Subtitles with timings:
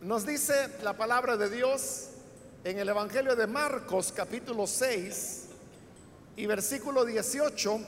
[0.00, 2.10] Nos dice la palabra de Dios
[2.64, 5.46] en el Evangelio de Marcos capítulo 6
[6.36, 7.80] y versículo 18,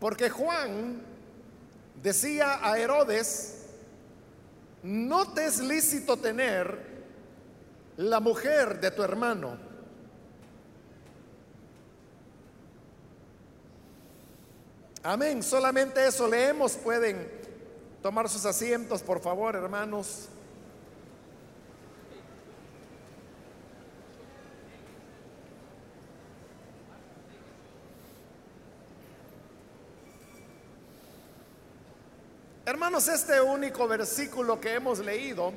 [0.00, 1.00] porque Juan
[2.02, 3.66] decía a Herodes,
[4.82, 6.76] no te es lícito tener
[7.98, 9.56] la mujer de tu hermano.
[15.04, 17.41] Amén, solamente eso leemos, pueden
[18.02, 20.28] tomar sus asientos, por favor, hermanos.
[32.66, 35.52] Hermanos, este único versículo que hemos leído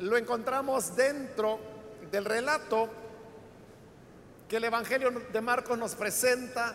[0.00, 1.60] lo encontramos dentro
[2.10, 2.88] del relato
[4.48, 6.74] que el Evangelio de Marcos nos presenta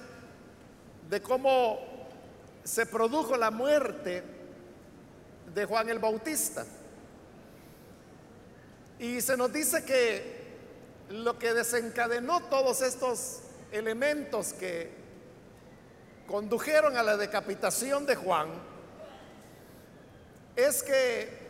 [1.09, 1.94] de cómo
[2.65, 4.23] se produjo la muerte
[5.53, 6.65] de Juan el Bautista.
[8.97, 10.43] Y se nos dice que
[11.09, 14.89] lo que desencadenó todos estos elementos que
[16.25, 18.49] condujeron a la decapitación de Juan
[20.55, 21.45] es que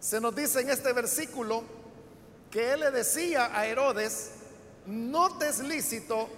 [0.00, 1.62] se nos dice en este versículo
[2.50, 4.32] que él le decía a Herodes,
[4.86, 6.28] no te es lícito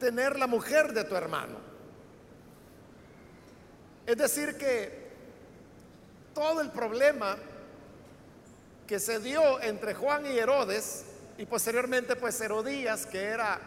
[0.00, 1.67] tener la mujer de tu hermano.
[4.08, 4.90] Es decir, que
[6.34, 7.36] todo el problema
[8.86, 11.04] que se dio entre Juan y Herodes,
[11.36, 13.60] y posteriormente pues Herodías, que era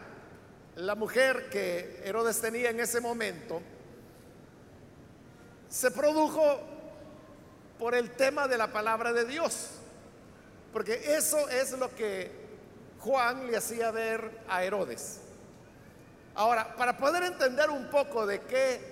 [0.77, 3.61] la mujer que Herodes tenía en ese momento,
[5.69, 6.59] se produjo
[7.77, 9.67] por el tema de la palabra de Dios.
[10.73, 12.31] Porque eso es lo que
[13.01, 15.19] Juan le hacía ver a Herodes.
[16.33, 18.90] Ahora, para poder entender un poco de qué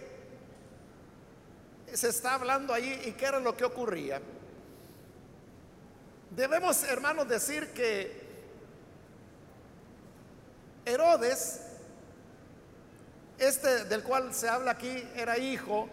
[1.94, 4.22] se está hablando ahí y qué era lo que ocurría,
[6.32, 8.30] debemos, hermanos, decir que
[10.86, 11.62] Herodes,
[13.38, 15.88] este del cual se habla aquí, era hijo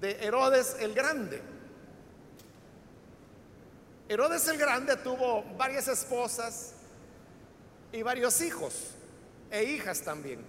[0.00, 1.42] de Herodes el Grande.
[4.08, 6.72] Herodes el Grande tuvo varias esposas
[7.92, 8.92] y varios hijos
[9.50, 10.44] e hijas también.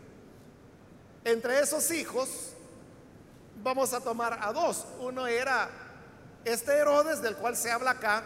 [1.25, 2.53] Entre esos hijos
[3.63, 4.85] vamos a tomar a dos.
[4.99, 5.69] Uno era
[6.45, 8.23] este Herodes del cual se habla acá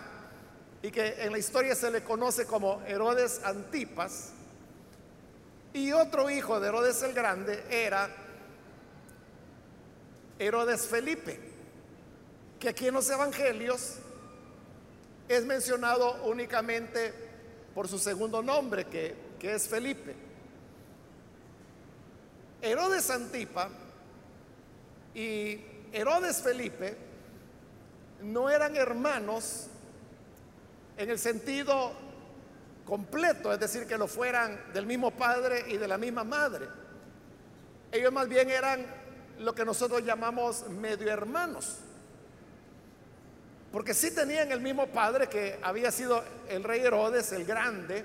[0.81, 4.31] y que en la historia se le conoce como Herodes Antipas.
[5.73, 8.09] Y otro hijo de Herodes el Grande era
[10.37, 11.39] Herodes Felipe,
[12.59, 13.95] que aquí en los evangelios
[15.27, 17.13] es mencionado únicamente
[17.73, 20.15] por su segundo nombre, que, que es Felipe.
[22.61, 23.69] Herodes Antipa
[25.13, 25.59] y
[25.91, 26.97] Herodes Felipe
[28.21, 29.67] no eran hermanos
[30.97, 31.91] en el sentido
[32.85, 36.67] completo, es decir, que lo fueran del mismo padre y de la misma madre.
[37.91, 38.85] Ellos más bien eran
[39.39, 41.77] lo que nosotros llamamos medio hermanos.
[43.71, 48.03] Porque sí tenían el mismo padre que había sido el rey Herodes el grande,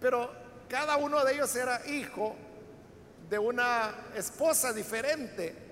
[0.00, 0.30] pero
[0.68, 2.36] cada uno de ellos era hijo
[3.28, 5.63] de una esposa diferente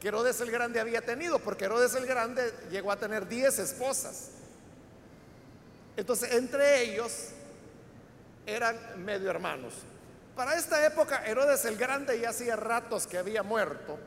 [0.00, 4.30] que Herodes el Grande había tenido, porque Herodes el Grande llegó a tener 10 esposas.
[5.96, 7.30] Entonces, entre ellos
[8.46, 9.74] eran medio hermanos.
[10.36, 13.98] Para esta época, Herodes el Grande ya hacía ratos que había muerto.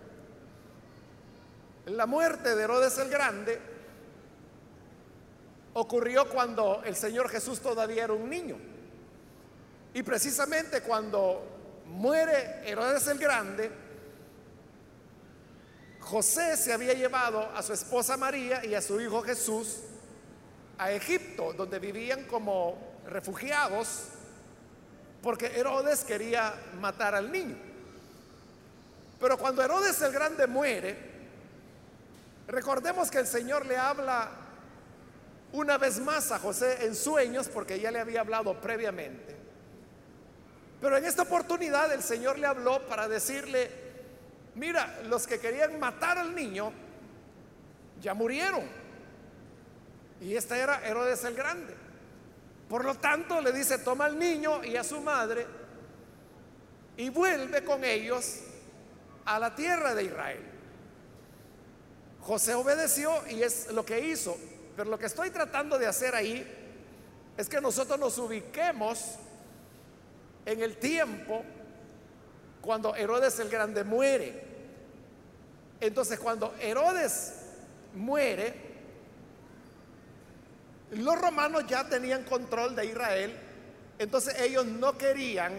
[1.87, 3.59] La muerte de Herodes el Grande
[5.73, 8.57] ocurrió cuando el Señor Jesús todavía era un niño.
[9.93, 11.41] Y precisamente cuando
[11.87, 13.71] muere Herodes el Grande,
[16.09, 19.77] José se había llevado a su esposa María y a su hijo Jesús
[20.79, 24.05] a Egipto, donde vivían como refugiados,
[25.21, 27.55] porque Herodes quería matar al niño.
[29.19, 30.97] Pero cuando Herodes el Grande muere,
[32.47, 34.31] recordemos que el Señor le habla
[35.51, 39.35] una vez más a José en sueños, porque ya le había hablado previamente.
[40.81, 43.88] Pero en esta oportunidad el Señor le habló para decirle,
[44.55, 46.71] mira, los que querían matar al niño
[48.01, 48.63] ya murieron.
[50.21, 51.75] Y este era Herodes el Grande.
[52.67, 55.47] Por lo tanto, le dice, toma al niño y a su madre
[56.97, 58.41] y vuelve con ellos
[59.25, 60.43] a la tierra de Israel.
[62.21, 64.37] José obedeció y es lo que hizo.
[64.75, 66.45] Pero lo que estoy tratando de hacer ahí
[67.37, 69.15] es que nosotros nos ubiquemos
[70.45, 71.43] en el tiempo
[72.61, 74.43] cuando Herodes el Grande muere.
[75.79, 77.33] Entonces cuando Herodes
[77.95, 78.53] muere,
[80.91, 83.39] los romanos ya tenían control de Israel,
[83.97, 85.53] entonces ellos no querían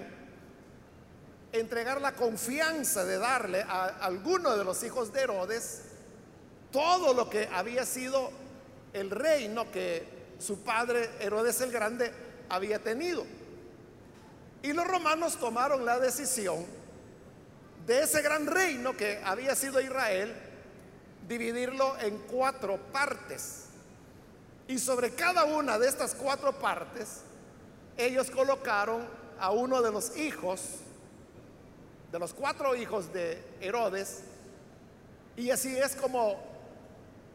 [1.53, 5.83] entregar la confianza de darle a alguno de los hijos de Herodes
[6.71, 8.31] todo lo que había sido
[8.93, 12.13] el reino que su padre Herodes el Grande
[12.49, 13.25] había tenido.
[14.63, 16.80] Y los romanos tomaron la decisión
[17.91, 20.33] de ese gran reino que había sido Israel,
[21.27, 23.65] dividirlo en cuatro partes.
[24.69, 27.23] Y sobre cada una de estas cuatro partes,
[27.97, 29.05] ellos colocaron
[29.41, 30.61] a uno de los hijos,
[32.13, 34.21] de los cuatro hijos de Herodes,
[35.35, 36.41] y así es como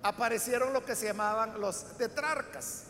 [0.03, 2.83] aparecieron lo que se llamaban los tetrarcas.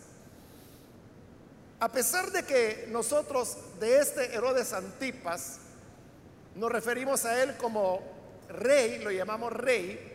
[1.79, 5.61] A pesar de que nosotros de este Herodes Antipas
[6.55, 8.01] nos referimos a él como
[8.49, 10.13] rey, lo llamamos rey,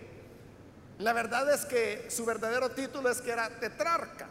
[0.99, 4.29] la verdad es que su verdadero título es que era tetrarca.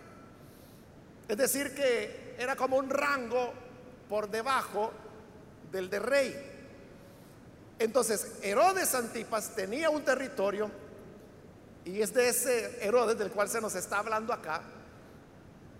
[1.28, 3.54] Es decir, que era como un rango
[4.08, 4.92] por debajo
[5.72, 6.50] del de rey.
[7.80, 10.70] Entonces, Herodes Antipas tenía un territorio,
[11.86, 14.62] y es de ese Herodes del cual se nos está hablando acá,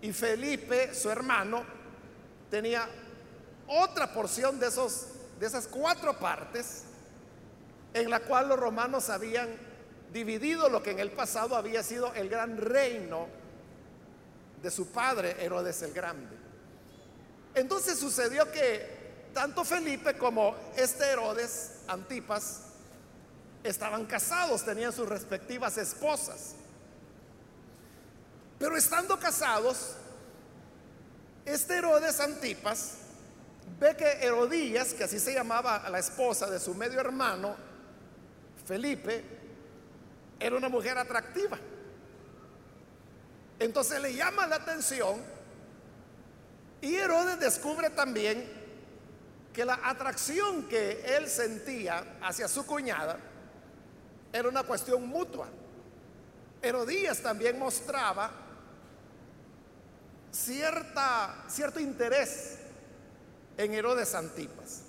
[0.02, 1.64] y Felipe, su hermano,
[2.50, 2.88] tenía
[3.68, 5.08] otra porción de, esos,
[5.40, 6.84] de esas cuatro partes
[7.94, 9.50] en la cual los romanos habían
[10.12, 13.28] dividido lo que en el pasado había sido el gran reino
[14.62, 16.36] de su padre Herodes el Grande.
[17.56, 19.00] Entonces sucedió que
[19.34, 22.64] tanto Felipe como este Herodes Antipas
[23.64, 26.56] estaban casados, tenían sus respectivas esposas.
[28.58, 29.96] Pero estando casados,
[31.46, 32.99] este Herodes Antipas
[33.80, 37.56] ve que Herodías, que así se llamaba la esposa de su medio hermano,
[38.66, 39.24] Felipe,
[40.40, 41.58] era una mujer atractiva.
[43.60, 45.22] Entonces le llama la atención
[46.82, 48.50] y Herodes descubre también
[49.52, 53.20] que la atracción que él sentía hacia su cuñada
[54.32, 55.50] era una cuestión mutua.
[56.62, 58.32] Herodías también mostraba
[60.32, 62.59] cierta, cierto interés
[63.60, 64.84] en Herodes Antipas.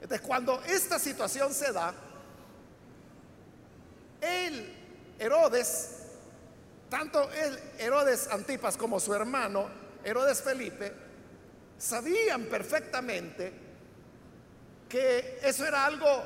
[0.00, 1.92] Entonces, cuando esta situación se da,
[4.20, 4.72] el
[5.18, 5.96] Herodes,
[6.88, 9.68] tanto el Herodes Antipas como su hermano
[10.04, 10.92] Herodes Felipe,
[11.76, 13.52] sabían perfectamente
[14.88, 16.22] que eso era algo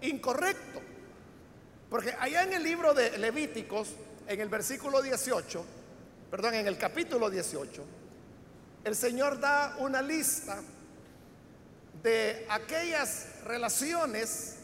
[0.00, 0.82] incorrecto.
[1.88, 3.90] Porque allá en el libro de Levíticos,
[4.26, 5.64] en el versículo 18,
[6.32, 7.84] perdón, en el capítulo 18,
[8.82, 10.60] el Señor da una lista
[12.02, 14.56] de aquellas relaciones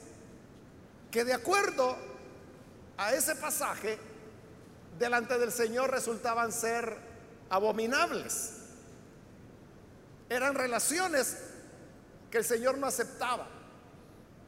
[1.10, 1.96] que de acuerdo
[2.96, 3.98] a ese pasaje,
[4.98, 6.96] delante del Señor resultaban ser
[7.48, 8.54] abominables.
[10.28, 11.36] Eran relaciones
[12.30, 13.46] que el Señor no aceptaba.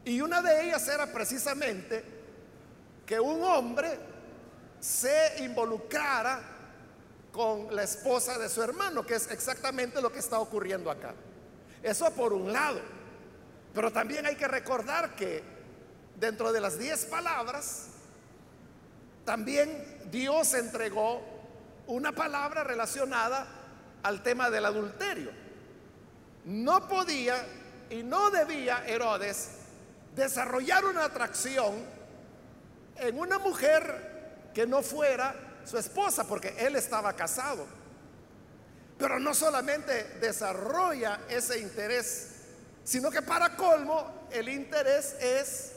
[0.04, 2.04] Y una de ellas era precisamente
[3.06, 3.98] que un hombre
[4.81, 6.40] se involucrara
[7.32, 11.14] con la esposa de su hermano, que es exactamente lo que está ocurriendo acá.
[11.82, 12.81] Eso por un lado.
[13.75, 15.43] Pero también hay que recordar que
[16.17, 17.88] dentro de las diez palabras,
[19.25, 21.23] también Dios entregó
[21.87, 23.47] una palabra relacionada
[24.02, 25.31] al tema del adulterio.
[26.45, 27.47] No podía
[27.90, 29.50] y no debía Herodes
[30.14, 31.75] desarrollar una atracción
[32.97, 37.66] en una mujer que no fuera su esposa, porque él estaba casado.
[39.00, 42.28] Pero no solamente desarrolla ese interés,
[42.85, 45.73] sino que para colmo el interés es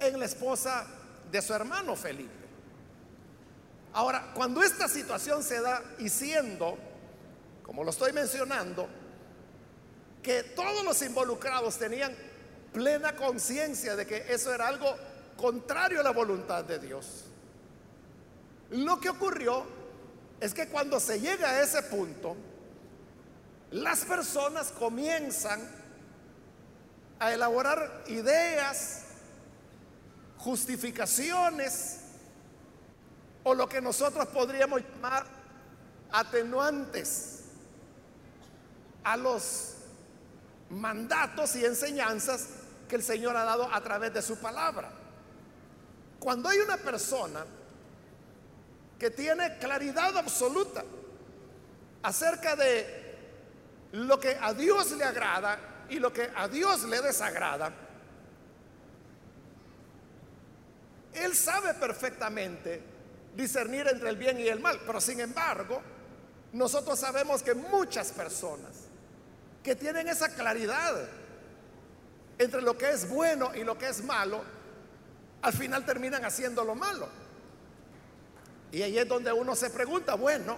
[0.00, 0.86] en la esposa
[1.30, 2.40] de su hermano Felipe.
[3.92, 6.78] Ahora, cuando esta situación se da y siendo,
[7.62, 8.88] como lo estoy mencionando,
[10.22, 12.16] que todos los involucrados tenían
[12.72, 14.96] plena conciencia de que eso era algo
[15.36, 17.24] contrario a la voluntad de Dios.
[18.70, 19.79] Lo que ocurrió
[20.40, 22.36] es que cuando se llega a ese punto,
[23.70, 25.60] las personas comienzan
[27.18, 29.02] a elaborar ideas,
[30.38, 32.00] justificaciones
[33.44, 35.26] o lo que nosotros podríamos llamar
[36.10, 37.42] atenuantes
[39.04, 39.74] a los
[40.70, 42.46] mandatos y enseñanzas
[42.88, 44.90] que el Señor ha dado a través de su palabra.
[46.18, 47.44] Cuando hay una persona
[49.00, 50.84] que tiene claridad absoluta
[52.02, 53.16] acerca de
[53.92, 57.72] lo que a Dios le agrada y lo que a Dios le desagrada,
[61.14, 62.82] Él sabe perfectamente
[63.34, 65.80] discernir entre el bien y el mal, pero sin embargo,
[66.52, 68.82] nosotros sabemos que muchas personas
[69.62, 71.08] que tienen esa claridad
[72.36, 74.42] entre lo que es bueno y lo que es malo,
[75.40, 77.29] al final terminan haciendo lo malo.
[78.72, 80.56] Y ahí es donde uno se pregunta, bueno,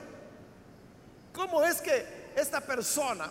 [1.33, 3.31] ¿cómo es que esta persona,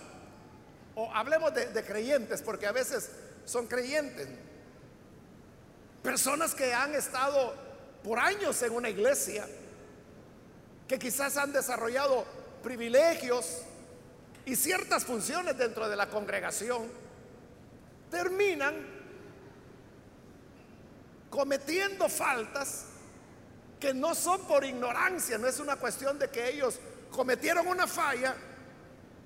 [0.95, 3.11] o hablemos de, de creyentes, porque a veces
[3.45, 4.27] son creyentes,
[6.01, 7.53] personas que han estado
[8.03, 9.47] por años en una iglesia,
[10.87, 12.25] que quizás han desarrollado
[12.63, 13.61] privilegios
[14.45, 16.89] y ciertas funciones dentro de la congregación,
[18.09, 18.75] terminan
[21.29, 22.85] cometiendo faltas
[23.81, 28.35] que no son por ignorancia, no es una cuestión de que ellos cometieron una falla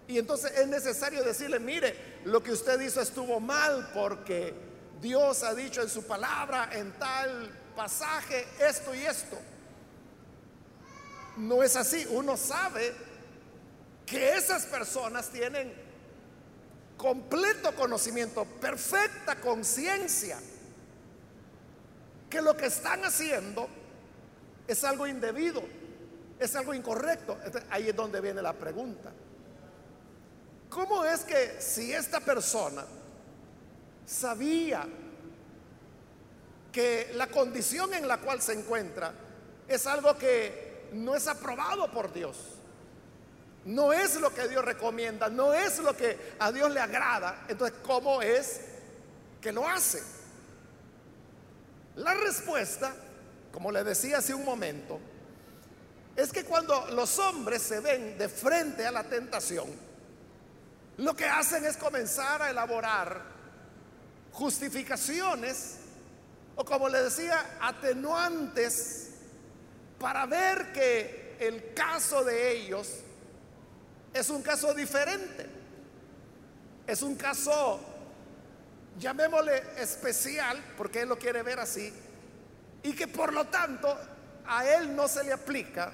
[0.07, 4.53] y entonces es necesario decirle, mire, lo que usted hizo estuvo mal porque
[5.01, 9.37] Dios ha dicho en su palabra, en tal pasaje, esto y esto.
[11.35, 12.93] No es así, uno sabe
[14.05, 15.73] que esas personas tienen
[16.95, 20.39] completo conocimiento, perfecta conciencia,
[22.29, 23.67] que lo que están haciendo
[24.67, 25.63] es algo indebido,
[26.39, 27.37] es algo incorrecto.
[27.69, 29.11] ahí es donde viene la pregunta.
[30.69, 32.83] ¿Cómo es que si esta persona
[34.05, 34.85] sabía
[36.71, 39.13] que la condición en la cual se encuentra
[39.67, 42.37] es algo que no es aprobado por Dios?
[43.65, 47.45] No es lo que Dios recomienda, no es lo que a Dios le agrada.
[47.47, 48.61] Entonces, ¿cómo es
[49.41, 50.03] que lo hace?
[51.95, 52.93] La respuesta,
[53.55, 54.99] como le decía hace un momento,
[56.13, 59.65] es que cuando los hombres se ven de frente a la tentación,
[60.97, 63.21] lo que hacen es comenzar a elaborar
[64.33, 65.77] justificaciones
[66.57, 69.11] o como le decía, atenuantes
[69.99, 72.89] para ver que el caso de ellos
[74.13, 75.45] es un caso diferente.
[76.87, 77.79] Es un caso,
[78.99, 81.93] llamémosle especial, porque él lo quiere ver así,
[82.85, 83.97] y que por lo tanto
[84.45, 85.91] a él no se le aplica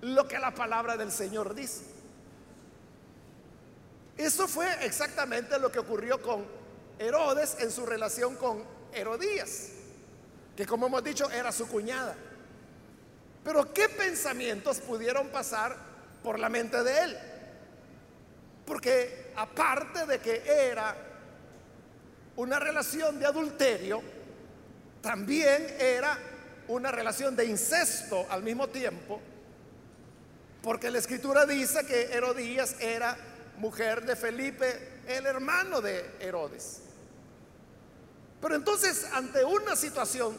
[0.00, 1.82] lo que la palabra del Señor dice.
[4.16, 6.46] Eso fue exactamente lo que ocurrió con
[7.00, 8.62] Herodes en su relación con
[8.92, 9.70] Herodías,
[10.56, 12.14] que como hemos dicho era su cuñada.
[13.42, 15.76] Pero ¿qué pensamientos pudieron pasar
[16.22, 17.18] por la mente de él.
[18.64, 20.94] Porque aparte de que era
[22.36, 24.21] una relación de adulterio,
[25.02, 26.16] también era
[26.68, 29.20] una relación de incesto al mismo tiempo,
[30.62, 33.16] porque la escritura dice que Herodías era
[33.58, 36.80] mujer de Felipe, el hermano de Herodes.
[38.40, 40.36] Pero entonces, ante una situación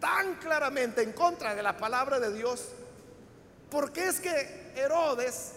[0.00, 2.68] tan claramente en contra de la palabra de Dios,
[3.70, 5.52] ¿por qué es que Herodes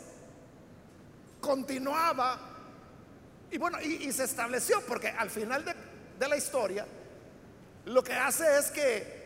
[1.40, 2.52] continuaba
[3.52, 5.74] y bueno, y, se estableció, porque al final de,
[6.20, 6.86] de la historia,
[7.86, 9.26] lo que hace es que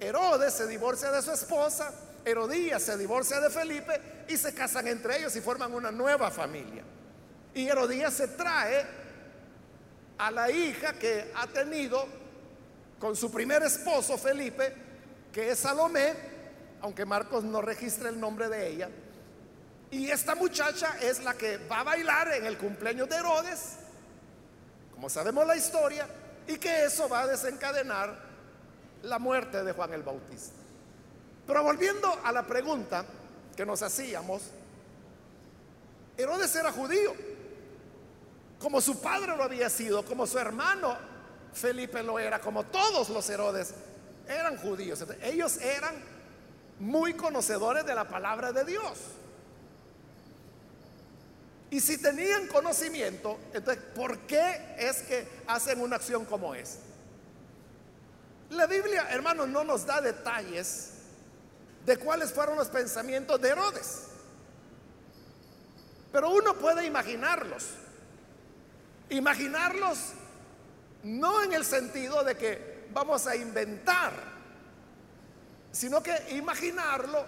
[0.00, 1.92] Herodes se divorcia de su esposa,
[2.24, 6.82] Herodías se divorcia de Felipe y se casan entre ellos y forman una nueva familia.
[7.54, 8.86] Y Herodías se trae
[10.18, 12.06] a la hija que ha tenido
[12.98, 14.74] con su primer esposo Felipe,
[15.32, 16.14] que es Salomé,
[16.80, 18.88] aunque Marcos no registra el nombre de ella,
[19.90, 23.74] y esta muchacha es la que va a bailar en el cumpleaños de Herodes,
[24.94, 26.06] como sabemos la historia,
[26.46, 28.16] y que eso va a desencadenar
[29.02, 30.54] la muerte de Juan el Bautista.
[31.46, 33.04] Pero volviendo a la pregunta
[33.56, 34.42] que nos hacíamos,
[36.16, 37.14] Herodes era judío,
[38.60, 40.96] como su padre lo había sido, como su hermano
[41.52, 43.74] Felipe lo era, como todos los Herodes
[44.28, 45.04] eran judíos.
[45.22, 45.94] ellos eran
[46.78, 48.98] muy conocedores de la palabra de Dios.
[51.72, 56.80] Y si tenían conocimiento, entonces, ¿por qué es que hacen una acción como es?
[58.50, 60.90] La Biblia, hermanos, no nos da detalles
[61.86, 64.02] de cuáles fueron los pensamientos de Herodes.
[66.12, 67.70] Pero uno puede imaginarlos.
[69.08, 69.98] Imaginarlos
[71.04, 74.12] no en el sentido de que vamos a inventar,
[75.72, 77.24] sino que imaginarlo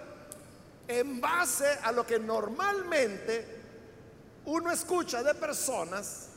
[0.87, 3.54] en base a lo que normalmente
[4.45, 6.27] uno escucha de personas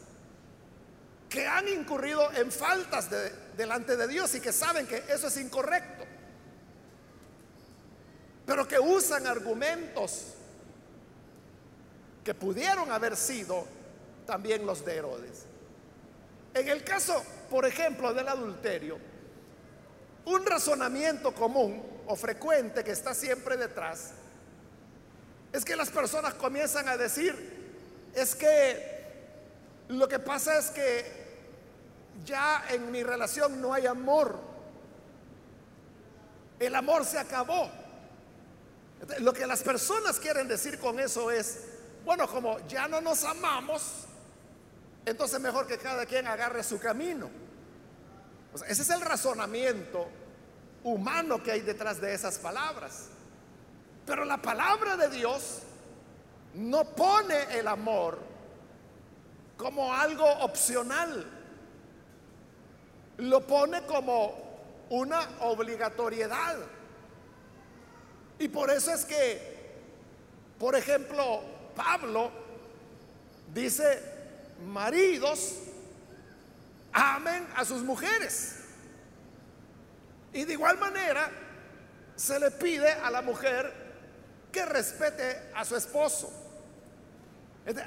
[1.28, 3.08] que han incurrido en faltas
[3.56, 6.04] delante de Dios y que saben que eso es incorrecto,
[8.46, 10.34] pero que usan argumentos
[12.24, 13.66] que pudieron haber sido
[14.26, 15.44] también los de Herodes.
[16.54, 18.98] En el caso, por ejemplo, del adulterio,
[20.24, 24.12] un razonamiento común o frecuente que está siempre detrás
[25.52, 27.57] es que las personas comienzan a decir,
[28.14, 28.98] es que
[29.88, 31.28] lo que pasa es que
[32.24, 34.38] ya en mi relación no hay amor.
[36.58, 37.70] El amor se acabó.
[39.20, 41.64] Lo que las personas quieren decir con eso es,
[42.04, 44.06] bueno, como ya no nos amamos,
[45.06, 47.30] entonces mejor que cada quien agarre su camino.
[48.66, 50.08] ese es el razonamiento
[50.82, 53.06] humano que hay detrás de esas palabras.
[54.04, 55.60] Pero la palabra de Dios
[56.54, 58.18] no pone el amor
[59.56, 61.26] como algo opcional.
[63.18, 64.48] Lo pone como
[64.90, 66.56] una obligatoriedad.
[68.38, 69.72] Y por eso es que,
[70.58, 71.42] por ejemplo,
[71.74, 72.30] Pablo
[73.52, 74.00] dice,
[74.66, 75.54] maridos,
[76.92, 78.60] amen a sus mujeres.
[80.32, 81.30] Y de igual manera,
[82.14, 83.77] se le pide a la mujer
[84.64, 86.32] respete a su esposo.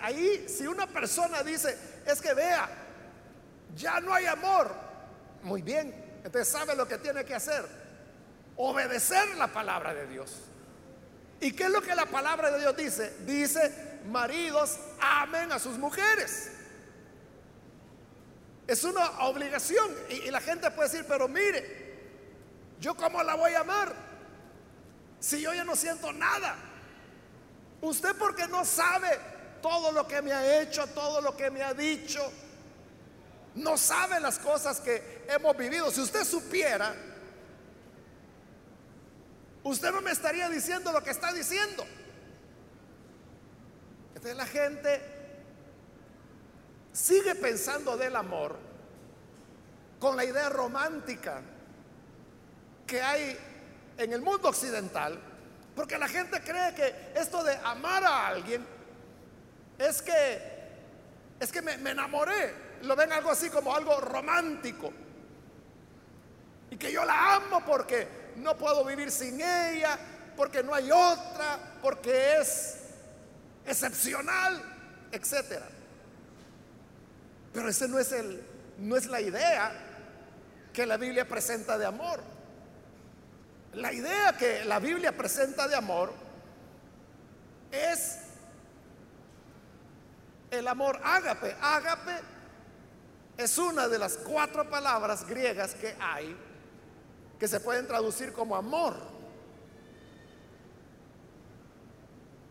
[0.02, 2.70] Ahí, si una persona dice, es que vea,
[3.76, 4.74] ya no hay amor,
[5.42, 7.66] muy bien, entonces sabe lo que tiene que hacer,
[8.58, 10.38] obedecer la palabra de Dios.
[11.40, 13.14] ¿Y qué es lo que la palabra de Dios dice?
[13.26, 16.52] Dice, maridos, amen a sus mujeres.
[18.68, 19.90] Es una obligación.
[20.10, 21.82] Y, y la gente puede decir, pero mire,
[22.82, 23.94] ¿Yo cómo la voy a amar?
[25.22, 26.56] Si yo ya no siento nada.
[27.80, 29.08] Usted porque no sabe
[29.62, 32.20] todo lo que me ha hecho, todo lo que me ha dicho.
[33.54, 35.92] No sabe las cosas que hemos vivido.
[35.92, 36.96] Si usted supiera,
[39.64, 41.86] usted no me estaría diciendo lo que está diciendo.
[44.16, 45.02] Entonces la gente
[46.92, 48.58] sigue pensando del amor
[50.00, 51.44] con la idea romántica
[52.88, 53.38] que hay
[54.04, 55.20] en el mundo occidental,
[55.76, 58.66] porque la gente cree que esto de amar a alguien
[59.78, 60.52] es que
[61.40, 64.94] es que me, enamoré, lo ven algo así como algo romántico.
[66.70, 69.98] Y que yo la amo porque no puedo vivir sin ella,
[70.38, 72.78] porque no hay otra, porque es
[73.66, 74.62] excepcional,
[75.12, 75.66] etcétera.
[77.54, 78.44] Pero ese no es el
[78.78, 79.72] no es la idea
[80.74, 82.22] que la Biblia presenta de amor.
[83.74, 86.14] La idea que la Biblia presenta de amor
[87.72, 88.18] es
[90.50, 91.56] el amor ágape.
[91.62, 92.20] Ágape
[93.38, 96.36] es una de las cuatro palabras griegas que hay
[97.40, 98.96] que se pueden traducir como amor.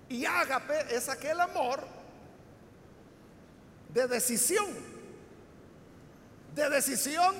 [0.08, 1.86] Y ágape es aquel amor
[3.90, 4.66] de decisión,
[6.54, 7.36] de decisión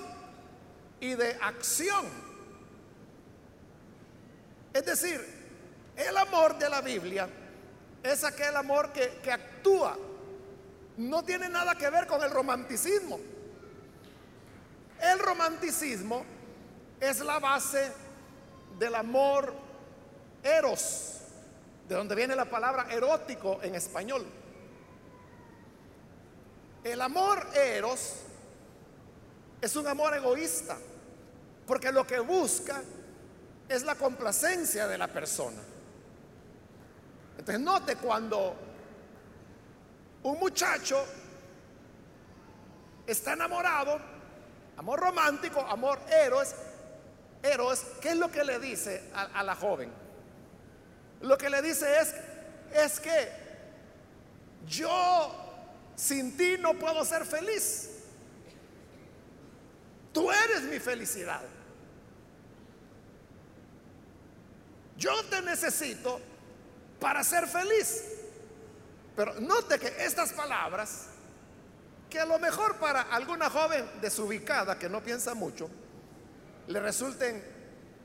[1.00, 2.29] y de acción.
[4.72, 5.40] Es decir,
[5.96, 7.28] el amor de la Biblia
[8.02, 9.96] es aquel amor que, actúa.
[10.96, 13.18] No tiene nada que ver con el romanticismo.
[15.00, 16.24] El romanticismo
[17.00, 17.90] es la base
[18.78, 19.52] del amor
[20.42, 21.18] eros,
[21.88, 24.26] de donde viene la palabra erótico en español.
[26.84, 28.16] El amor eros
[29.60, 30.78] es un amor egoísta,
[31.66, 32.82] porque lo que busca
[33.70, 35.62] es la complacencia de la persona.
[37.38, 38.56] Entonces note cuando
[40.24, 41.06] un muchacho
[43.06, 43.96] está enamorado,
[44.76, 46.52] amor romántico, amor héroes,
[47.44, 49.92] héroes, ¿qué es lo que le dice a, a la joven?
[51.20, 52.14] Lo que le dice es,
[52.74, 53.28] es que
[54.66, 55.32] yo
[55.94, 57.88] sin ti no puedo ser feliz.
[60.12, 61.42] Tú eres mi felicidad.
[65.00, 66.20] Yo te necesito
[67.00, 68.04] para ser feliz.
[69.16, 71.06] Pero note que estas palabras,
[72.10, 75.70] que a lo mejor para alguna joven desubicada que no piensa mucho,
[76.66, 77.42] le resulten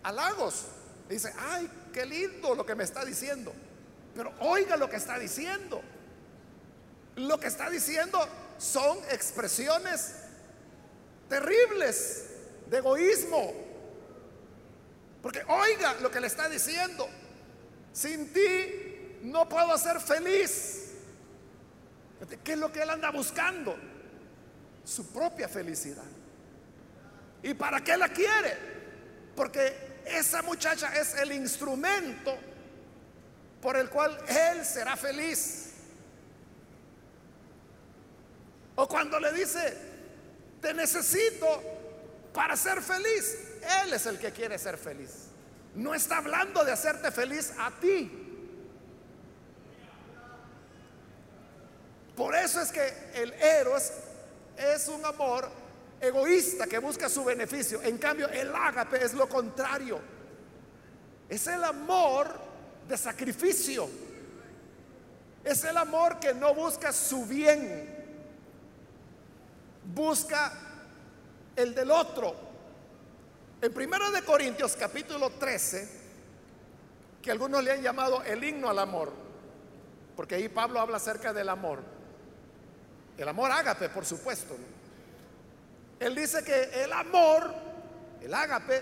[0.03, 0.67] halagos.
[1.09, 3.53] Dice, ay, qué lindo lo que me está diciendo.
[4.15, 5.81] Pero oiga lo que está diciendo.
[7.17, 8.25] Lo que está diciendo
[8.57, 10.15] son expresiones
[11.27, 12.29] terribles
[12.69, 13.53] de egoísmo,
[15.25, 17.09] porque oiga lo que le está diciendo.
[17.91, 20.91] Sin ti no puedo ser feliz.
[22.43, 23.75] ¿Qué es lo que él anda buscando?
[24.83, 26.03] Su propia felicidad.
[27.41, 28.55] ¿Y para qué la quiere?
[29.35, 32.37] Porque esa muchacha es el instrumento
[33.63, 35.71] por el cual él será feliz.
[38.75, 39.75] O cuando le dice,
[40.61, 41.74] te necesito
[42.35, 43.37] para ser feliz.
[43.81, 45.29] Él es el que quiere ser feliz.
[45.73, 48.21] No está hablando de hacerte feliz a ti.
[52.15, 53.91] Por eso es que el eros
[54.57, 55.49] es un amor
[55.99, 57.81] egoísta que busca su beneficio.
[57.81, 59.99] En cambio, el ágape es lo contrario.
[61.27, 62.27] Es el amor
[62.87, 63.89] de sacrificio.
[65.43, 67.93] Es el amor que no busca su bien.
[69.93, 70.64] Busca
[71.55, 72.35] el del otro.
[73.61, 75.89] En 1 de Corintios capítulo 13,
[77.21, 79.11] que algunos le han llamado el himno al amor,
[80.15, 81.79] porque ahí Pablo habla acerca del amor.
[83.17, 84.55] El amor ágape, por supuesto.
[85.99, 87.53] Él dice que el amor,
[88.21, 88.81] el ágape,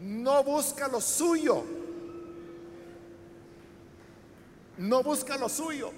[0.00, 1.64] no busca lo suyo.
[4.78, 5.90] No busca lo suyo.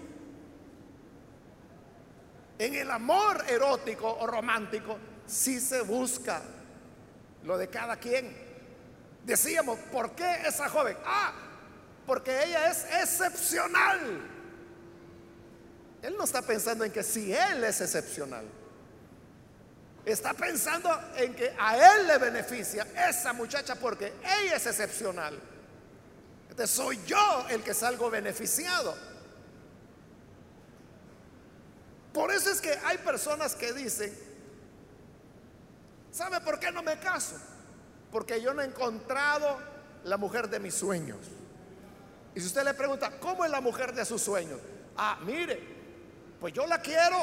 [2.59, 4.96] En el amor erótico o romántico
[5.29, 6.43] sí se busca
[7.45, 8.37] lo de cada quien.
[9.25, 10.97] Decíamos, ¿por qué esa joven?
[11.05, 11.33] Ah,
[12.07, 14.01] porque ella es excepcional.
[16.03, 18.47] Él no está pensando en que si él es excepcional.
[20.05, 25.38] Está pensando en que a él le beneficia esa muchacha porque ella es excepcional.
[26.49, 28.97] Entonces soy yo el que salgo beneficiado.
[32.14, 34.28] Por eso es que hay personas que dicen,
[36.11, 37.37] ¿sabe por qué no me caso?
[38.11, 39.59] Porque yo no he encontrado
[40.05, 41.18] la mujer de mis sueños.
[42.35, 44.61] Y si usted le pregunta, ¿cómo es la mujer de sus sueños?
[44.97, 45.61] Ah, mire,
[46.40, 47.16] pues yo la quiero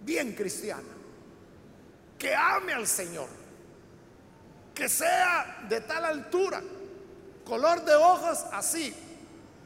[0.00, 0.82] bien cristiana,
[2.18, 3.28] que ame al Señor,
[4.74, 6.60] que sea de tal altura,
[7.44, 8.94] color de ojos así,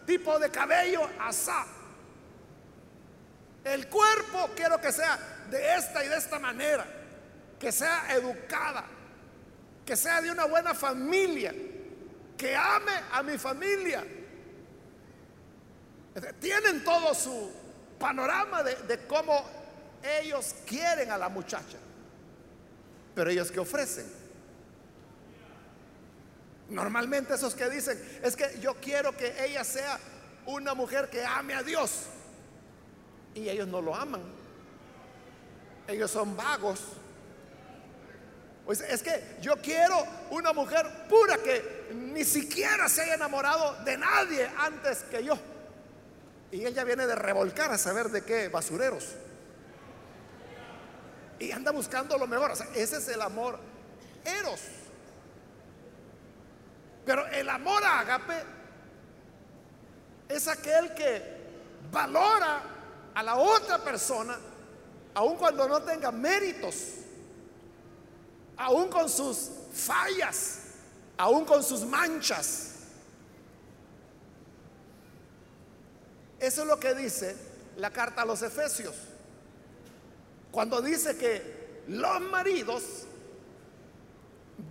[0.07, 1.67] tipo de cabello asá.
[3.65, 5.19] El cuerpo quiero que sea
[5.51, 6.87] de esta y de esta manera,
[7.59, 8.85] que sea educada,
[9.85, 11.55] que sea de una buena familia,
[12.37, 14.05] que ame a mi familia.
[16.40, 17.51] Tienen todo su
[17.99, 19.44] panorama de, cómo
[20.21, 21.79] ellos quieren a la muchacha.
[23.14, 24.07] Pero ellos que ofrecen.
[26.68, 29.99] Normalmente esos que dicen, es que yo quiero que ella sea
[30.47, 32.05] una mujer que ame a Dios.
[33.35, 34.23] Y ellos no lo aman.
[35.87, 36.81] Ellos son vagos.
[38.69, 39.97] Pues es que yo quiero
[40.29, 45.39] una mujer pura que ni siquiera se haya enamorado de nadie antes que yo.
[46.53, 49.07] Y ella viene de revolcar a saber de qué basureros.
[51.39, 52.53] Y anda buscando lo mejor.
[52.75, 53.59] ese es el amor
[54.23, 54.61] eros.
[57.07, 58.35] Pero el amor ágape
[60.29, 61.23] es aquel que
[61.91, 62.61] valora
[63.15, 64.39] a la otra persona,
[65.15, 66.99] aun cuando no tenga méritos,
[68.59, 70.59] aun con sus fallas,
[71.16, 72.75] aun con sus manchas.
[76.38, 77.37] Eso es lo que dice
[77.77, 78.94] la carta a los Efesios.
[80.51, 82.83] Cuando dice que los maridos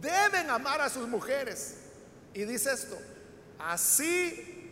[0.02, 1.76] deben amar a sus mujeres.
[2.34, 2.98] Y dice esto,
[3.58, 4.70] así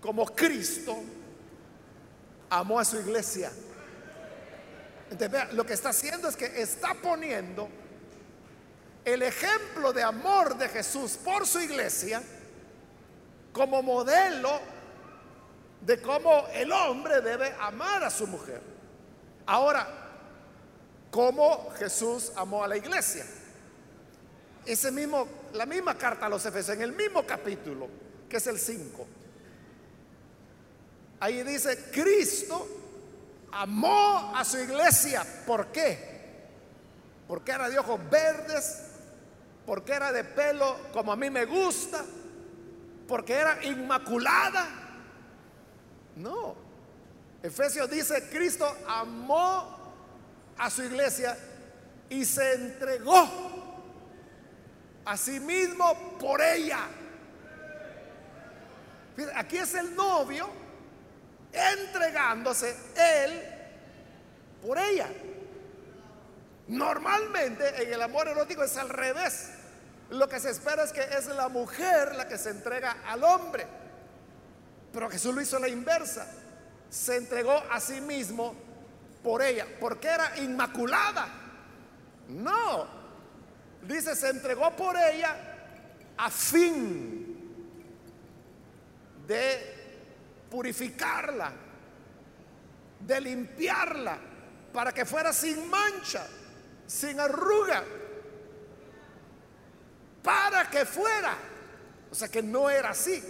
[0.00, 0.96] como Cristo
[2.50, 3.50] amó a su iglesia.
[5.10, 7.68] Entonces, lo que está haciendo es que está poniendo
[9.04, 12.22] el ejemplo de amor de Jesús por su iglesia
[13.52, 14.60] como modelo
[15.80, 18.60] de cómo el hombre debe amar a su mujer.
[19.46, 19.86] Ahora,
[21.10, 23.26] ¿cómo Jesús amó a la iglesia?
[24.64, 27.88] Ese mismo, la misma carta a los Efesios, en el mismo capítulo,
[28.28, 29.06] que es el 5.
[31.20, 32.66] Ahí dice, Cristo
[33.52, 35.24] amó a su iglesia.
[35.46, 36.14] ¿Por qué?
[37.28, 38.93] Porque era de ojos verdes,
[39.66, 42.04] porque era de pelo como a mí me gusta,
[43.06, 44.84] porque era inmaculada
[46.16, 46.54] no.
[47.42, 49.94] Efesios dice, Cristo amó
[50.56, 51.36] a su iglesia
[52.08, 53.28] y se entregó
[55.04, 56.80] a sí mismo por ella.
[59.34, 60.48] Aquí es el novio
[61.52, 63.42] entregándose él
[64.64, 65.08] por ella.
[66.66, 69.50] Normalmente en el amor erótico es al revés.
[70.14, 73.66] Lo que se espera es que es la mujer la que se entrega al hombre.
[74.92, 76.24] Pero Jesús lo hizo la inversa.
[76.88, 78.54] Se entregó a sí mismo
[79.24, 81.26] por ella, porque era inmaculada.
[82.28, 82.86] No.
[83.82, 85.36] Dice, se entregó por ella
[86.16, 87.24] a fin
[89.26, 91.50] de purificarla,
[93.00, 94.16] de limpiarla,
[94.72, 96.24] para que fuera sin mancha,
[96.86, 97.82] sin arruga.
[100.70, 101.36] Que fuera.
[102.10, 103.22] O sea que no era así.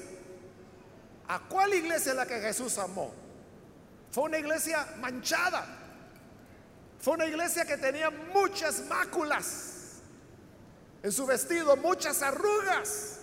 [1.28, 3.14] ¿A cuál iglesia es la que Jesús amó?
[4.10, 5.66] Fue una iglesia manchada.
[7.00, 10.00] Fue una iglesia que tenía muchas máculas
[11.02, 13.20] en su vestido, muchas arrugas.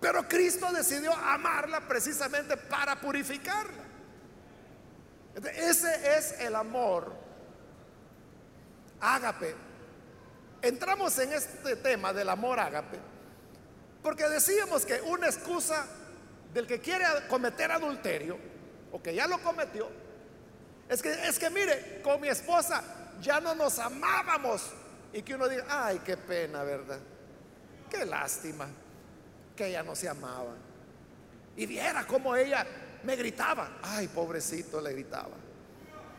[0.00, 3.84] Pero Cristo decidió amarla precisamente para purificarla.
[5.54, 7.12] Ese es el amor
[9.00, 9.67] ágape.
[10.60, 12.98] Entramos en este tema del amor ágape
[14.02, 15.86] porque decíamos que una excusa
[16.52, 18.38] del que quiere cometer adulterio
[18.90, 19.88] o que ya lo cometió
[20.88, 22.82] es que es que mire, con mi esposa
[23.20, 24.70] ya no nos amábamos
[25.12, 26.98] y que uno diga, "Ay, qué pena, ¿verdad?
[27.90, 28.68] Qué lástima
[29.54, 30.54] que ella no se amaba."
[31.56, 32.66] Y viera cómo ella
[33.04, 35.36] me gritaba, "Ay, pobrecito", le gritaba.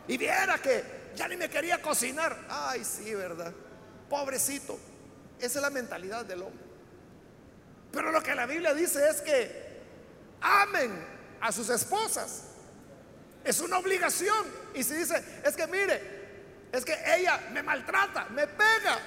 [0.06, 2.36] Y viera que ya ni me quería cocinar.
[2.48, 3.52] Ay, sí, ¿verdad?
[4.10, 4.78] Pobrecito.
[5.38, 6.64] Esa es la mentalidad del hombre.
[7.92, 9.80] Pero lo que la Biblia dice es que
[10.42, 10.92] amen
[11.40, 12.42] a sus esposas.
[13.42, 14.46] Es una obligación.
[14.74, 16.20] Y si dice, es que mire,
[16.72, 18.98] es que ella me maltrata, me pega.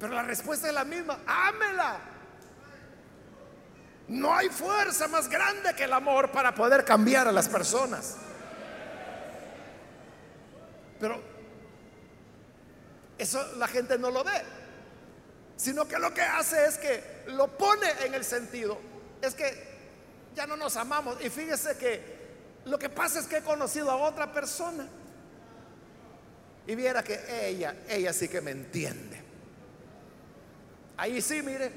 [0.00, 2.00] Pero la respuesta es la misma, ámela.
[4.08, 8.16] No hay fuerza más grande que el amor para poder cambiar a las personas.
[10.98, 11.35] Pero
[13.18, 14.42] eso la gente no lo ve,
[15.56, 18.78] sino que lo que hace es que lo pone en el sentido,
[19.22, 19.76] es que
[20.34, 21.16] ya no nos amamos.
[21.24, 22.16] Y fíjese que
[22.66, 24.86] lo que pasa es que he conocido a otra persona
[26.66, 29.22] y viera que ella, ella sí que me entiende.
[30.96, 31.70] Ahí sí, mire.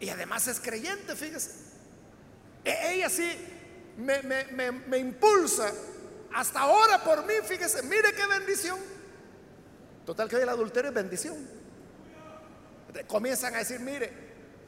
[0.00, 1.50] Y además es creyente, fíjese.
[2.64, 3.30] E, ella sí
[3.96, 5.72] me, me impulsa
[6.32, 8.78] hasta ahora por mí, fíjese, mire qué bendición.
[10.10, 11.36] Total que el adulterio es bendición.
[13.06, 14.10] Comienzan a decir, mire,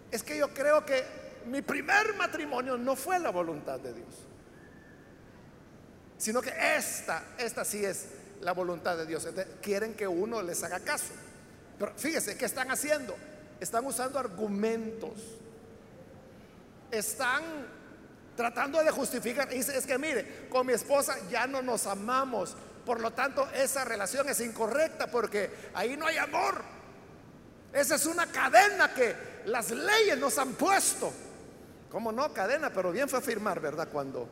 [0.09, 1.05] es que yo creo que
[1.47, 4.15] mi primer matrimonio no fue la voluntad de Dios,
[6.17, 8.07] sino que esta, esta sí es
[8.41, 9.27] la voluntad de Dios.
[9.61, 11.13] quieren que uno les haga caso.
[11.77, 13.17] Pero fíjese, ¿qué están haciendo?
[13.59, 15.19] Están usando argumentos.
[16.89, 17.43] Están
[18.37, 19.49] tratando de justificar.
[19.49, 22.57] Dice, es que mire, con mi esposa ya no nos amamos.
[22.85, 26.63] Por lo tanto, esa relación es incorrecta porque ahí no hay amor.
[27.73, 29.15] Esa es una cadena que
[29.47, 31.13] las leyes nos han puesto.
[31.91, 32.33] ¿Cómo no?
[32.33, 33.89] Cadena, pero bien fue firmar, ¿verdad?
[33.91, 34.29] Cuando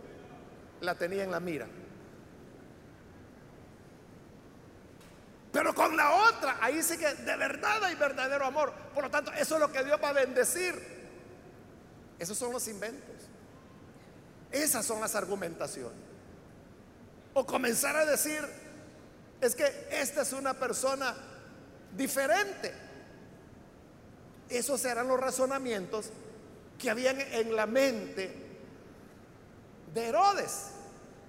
[0.80, 1.66] la tenía en la mira.
[5.52, 8.72] Pero con la otra, ahí sí que de verdad hay verdadero amor.
[8.94, 10.74] Por lo tanto, eso es lo que Dios va a bendecir.
[12.18, 13.16] Esos son los inventos.
[14.50, 16.09] Esas son las argumentaciones.
[17.34, 18.40] O comenzar a decir,
[19.40, 21.14] es que esta es una persona
[21.96, 22.72] diferente.
[24.48, 26.10] Esos serán los razonamientos
[26.78, 28.32] que habían en la mente
[29.94, 30.70] de Herodes.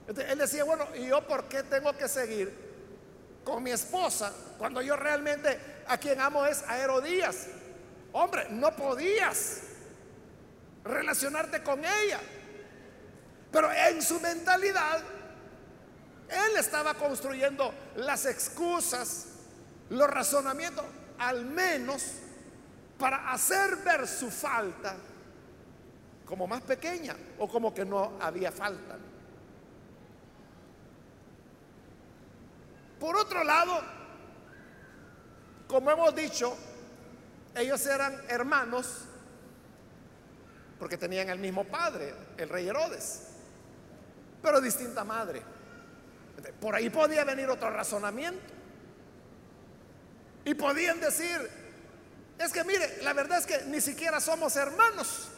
[0.07, 2.71] él decía, bueno, ¿y yo por qué tengo que seguir
[3.43, 7.47] con mi esposa cuando yo realmente a quien amo es a Herodías?
[8.13, 9.61] Hombre, no podías
[10.83, 12.19] relacionarte con ella.
[13.51, 15.01] Pero en su mentalidad,
[16.61, 19.27] estaba construyendo las excusas,
[19.89, 20.85] los razonamientos,
[21.19, 22.03] al menos
[22.97, 24.95] para hacer ver su falta
[26.25, 28.97] como más pequeña o como que no había falta.
[32.99, 33.81] Por otro lado,
[35.67, 36.55] como hemos dicho,
[37.55, 39.05] ellos eran hermanos
[40.79, 43.27] porque tenían el mismo padre, el rey Herodes,
[44.41, 45.41] pero distinta madre.
[46.59, 48.53] Por ahí podía venir otro razonamiento.
[50.43, 51.49] Y podían decir,
[52.39, 55.29] es que mire, la verdad es que ni siquiera somos hermanos.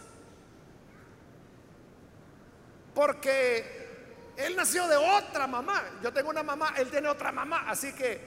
[2.95, 3.83] Porque
[4.37, 5.83] él nació de otra mamá.
[6.01, 7.69] Yo tengo una mamá, él tiene otra mamá.
[7.69, 8.19] Así que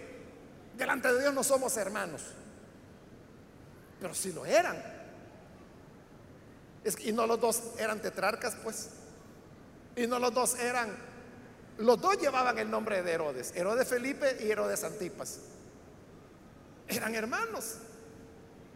[0.76, 2.22] delante de Dios no somos hermanos.
[4.00, 4.76] Pero si lo eran.
[6.98, 8.90] y no los dos eran tetrarcas, pues.
[9.96, 11.15] Y no los dos eran.
[11.78, 13.52] Los dos llevaban el nombre de Herodes.
[13.54, 15.40] Herodes Felipe y Herodes Antipas.
[16.88, 17.76] Eran hermanos.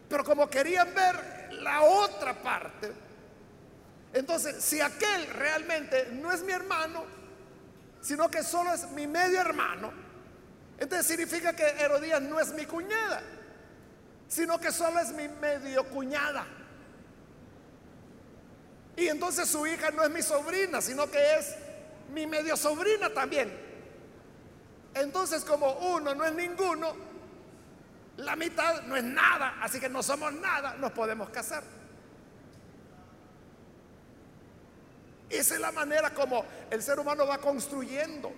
[0.07, 2.91] Pero como querían ver la otra parte,
[4.13, 7.03] entonces, si aquel realmente no es mi hermano,
[8.01, 9.91] sino que solo es mi medio hermano,
[10.77, 13.21] entonces significa que Herodías no es mi cuñada,
[14.27, 16.45] sino que solo es mi medio cuñada.
[18.97, 21.55] Y entonces su hija no es mi sobrina, sino que es
[22.11, 23.51] mi medio sobrina también.
[24.93, 26.93] Entonces como uno no es ninguno,
[28.17, 31.63] la mitad no es nada, así que no somos nada, nos podemos casar.
[35.29, 38.33] Esa es la manera como el ser humano va construyendo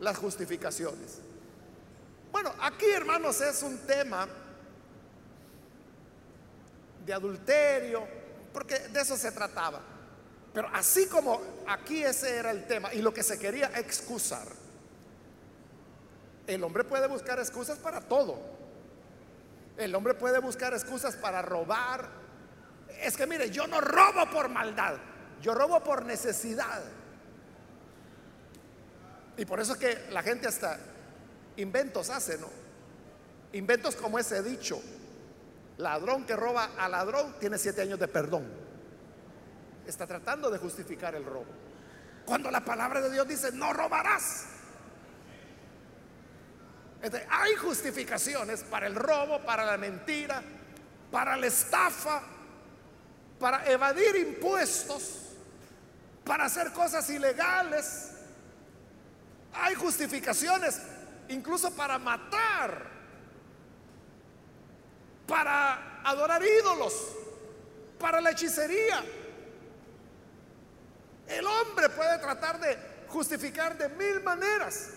[0.00, 1.18] las justificaciones.
[2.32, 4.26] Bueno, aquí hermanos es un tema
[7.04, 8.06] de adulterio,
[8.52, 9.80] porque de eso se trataba.
[10.52, 14.46] Pero así como aquí ese era el tema y lo que se quería excusar,
[16.46, 18.38] el hombre puede buscar excusas para todo.
[19.76, 22.08] El hombre puede buscar excusas para robar.
[23.00, 24.96] Es que mire, yo no robo por maldad,
[25.40, 26.82] yo robo por necesidad.
[29.36, 30.78] Y por eso es que la gente hasta
[31.56, 32.48] inventos hace, ¿no?
[33.52, 34.82] Inventos como ese dicho,
[35.78, 38.59] ladrón que roba a ladrón tiene siete años de perdón.
[39.90, 41.52] Está tratando de justificar el robo.
[42.24, 44.46] Cuando la palabra de Dios dice, no robarás.
[47.28, 50.44] hay justificaciones para el robo, para la mentira,
[51.10, 52.22] para la estafa,
[53.40, 55.32] para evadir impuestos,
[56.24, 58.12] para hacer cosas ilegales.
[59.54, 60.80] Hay justificaciones
[61.30, 62.86] incluso para matar,
[65.26, 66.94] para adorar ídolos,
[67.98, 69.04] para la hechicería.
[71.30, 74.90] El hombre puede tratar de justificar de mil maneras.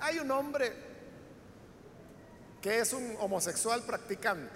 [0.00, 0.72] Hay un hombre
[2.60, 4.52] que es un homosexual practicante,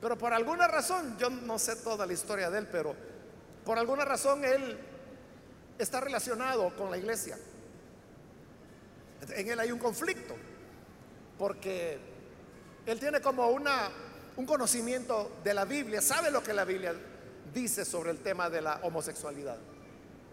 [0.00, 2.94] pero por alguna razón, yo no sé toda la historia de él, pero
[3.64, 4.78] por alguna razón él
[5.76, 7.36] está relacionado con la iglesia.
[9.28, 10.36] En él hay un conflicto,
[11.36, 11.98] porque
[12.86, 13.90] él tiene como una,
[14.36, 16.94] un conocimiento de la Biblia, sabe lo que la Biblia
[17.54, 19.56] dice sobre el tema de la homosexualidad.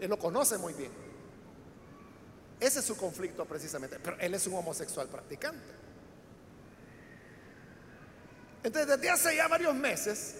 [0.00, 0.90] Él lo conoce muy bien.
[2.60, 5.82] Ese es su conflicto precisamente, pero él es un homosexual practicante.
[8.62, 10.36] Entonces, desde hace ya varios meses,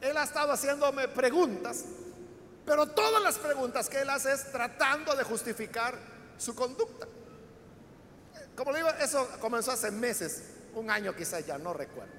[0.00, 1.84] él ha estado haciéndome preguntas
[2.70, 5.98] pero todas las preguntas que él hace es tratando de justificar
[6.38, 7.08] su conducta.
[8.54, 12.12] Como le digo, eso comenzó hace meses, un año quizás ya, no recuerdo.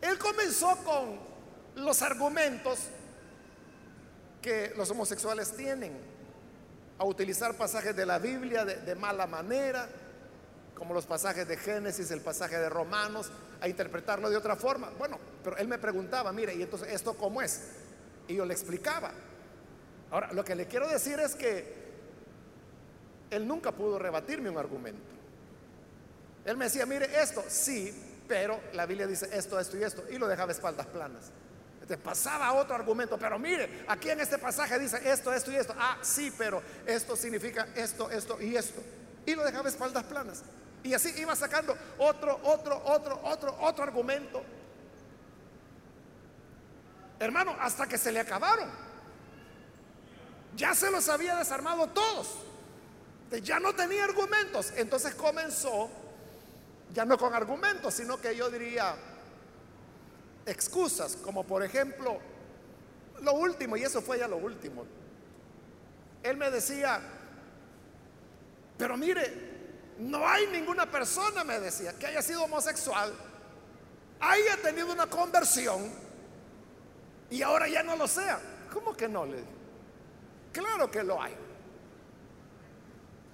[0.00, 1.31] Él comenzó con
[1.76, 2.78] los argumentos
[4.40, 5.92] que los homosexuales tienen
[6.98, 9.88] a utilizar pasajes de la Biblia de, mala manera,
[10.74, 13.30] como los pasajes de Génesis, el pasaje de Romanos,
[13.60, 14.90] a interpretarlo de otra forma.
[14.98, 17.62] Bueno, pero él me preguntaba, mire, ¿y entonces esto cómo es?
[18.28, 19.12] Y yo le explicaba.
[20.10, 21.82] Ahora, lo que le quiero decir es que
[23.30, 25.12] él nunca pudo rebatirme un argumento.
[26.44, 30.18] Él me decía, mire esto, sí, pero la Biblia dice esto, esto y esto, y
[30.18, 31.30] lo dejaba espaldas planas.
[31.92, 35.74] Entonces pasaba otro argumento, pero mire, aquí en este pasaje dice esto, esto y esto.
[35.78, 38.80] Ah, sí, pero esto significa esto, esto y esto.
[39.26, 40.42] Y lo dejaba espaldas planas.
[40.82, 44.42] Y así iba sacando otro, otro, otro, otro, otro argumento
[47.20, 48.68] Hermano, hasta que se le acabaron.
[50.56, 52.26] Ya se los había desarmado todos.
[53.42, 54.72] Ya no tenía argumentos.
[54.76, 55.88] Entonces comenzó,
[56.92, 58.96] ya no con argumentos, sino que yo diría
[60.46, 62.18] excusas, como por ejemplo,
[63.20, 64.84] lo último, y eso fue ya lo último.
[66.22, 67.00] Él me decía,
[68.76, 69.52] pero mire,
[69.98, 73.12] no hay ninguna persona, me decía, que haya sido homosexual,
[74.20, 75.90] haya tenido una conversión
[77.30, 78.38] y ahora ya no lo sea.
[78.72, 79.26] ¿Cómo que no?
[79.26, 79.42] Le
[80.52, 81.34] Claro que lo hay.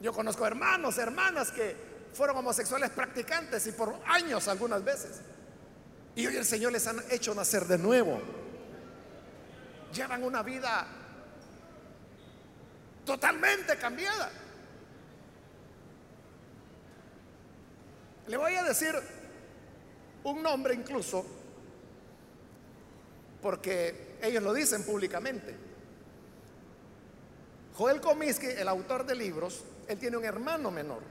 [0.00, 1.76] Yo conozco hermanos, hermanas que
[2.12, 5.20] fueron homosexuales practicantes y por años algunas veces.
[6.18, 8.20] Y hoy el Señor les ha hecho nacer de nuevo.
[9.94, 10.84] Llevan una vida
[13.06, 14.28] totalmente cambiada.
[18.26, 18.96] Le voy a decir
[20.24, 21.24] un nombre incluso
[23.40, 25.54] porque ellos lo dicen públicamente.
[27.76, 31.02] Joel Comiskey, el autor de libros, él tiene un hermano menor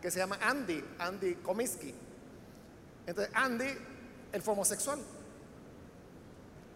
[0.00, 1.94] que se llama Andy, Andy Comiskey.
[3.06, 3.87] Entonces, Andy,
[4.32, 4.98] él fue homosexual.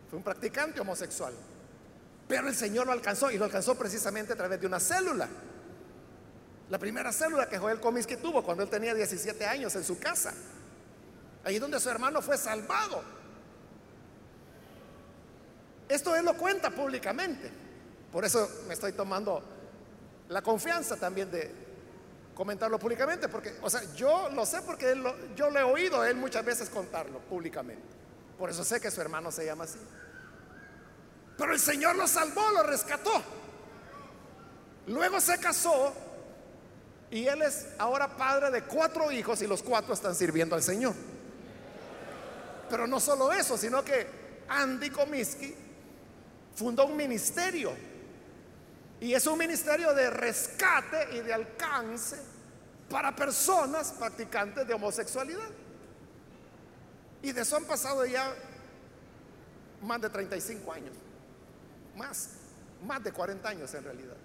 [0.09, 1.33] Fue un practicante homosexual.
[2.29, 5.29] Pero el Señor lo alcanzó y lo alcanzó precisamente a través de una célula.
[6.71, 10.33] La primera célula que Joel Comiskey tuvo cuando él tenía 17 años en su casa.
[11.45, 13.03] Ahí donde su hermano fue salvado.
[15.89, 17.51] Esto él lo cuenta públicamente.
[18.11, 19.43] Por eso me estoy tomando
[20.29, 21.51] la confianza también de
[22.35, 24.95] comentarlo públicamente, porque, o sea, yo lo sé porque
[25.37, 27.83] yo le he oído a él muchas veces contarlo públicamente.
[28.39, 29.79] Por eso sé que su hermano se llama así.
[31.37, 33.23] Pero el Señor lo salvó, lo rescató.
[34.87, 35.95] Luego se casó
[37.11, 40.95] y él es ahora padre de cuatro hijos y los cuatro están sirviendo al Señor.
[42.69, 44.07] Pero no solo eso, sino que
[44.49, 45.55] Andy Comiskey
[46.55, 47.73] fundó un ministerio.
[49.03, 52.17] Y es un ministerio de rescate y de alcance
[52.89, 55.49] para personas practicantes de homosexualidad.
[57.21, 58.33] Y de eso han pasado ya
[59.83, 60.95] más de 35 años.
[61.97, 62.29] Más,
[62.87, 64.17] más de 40 años en realidad.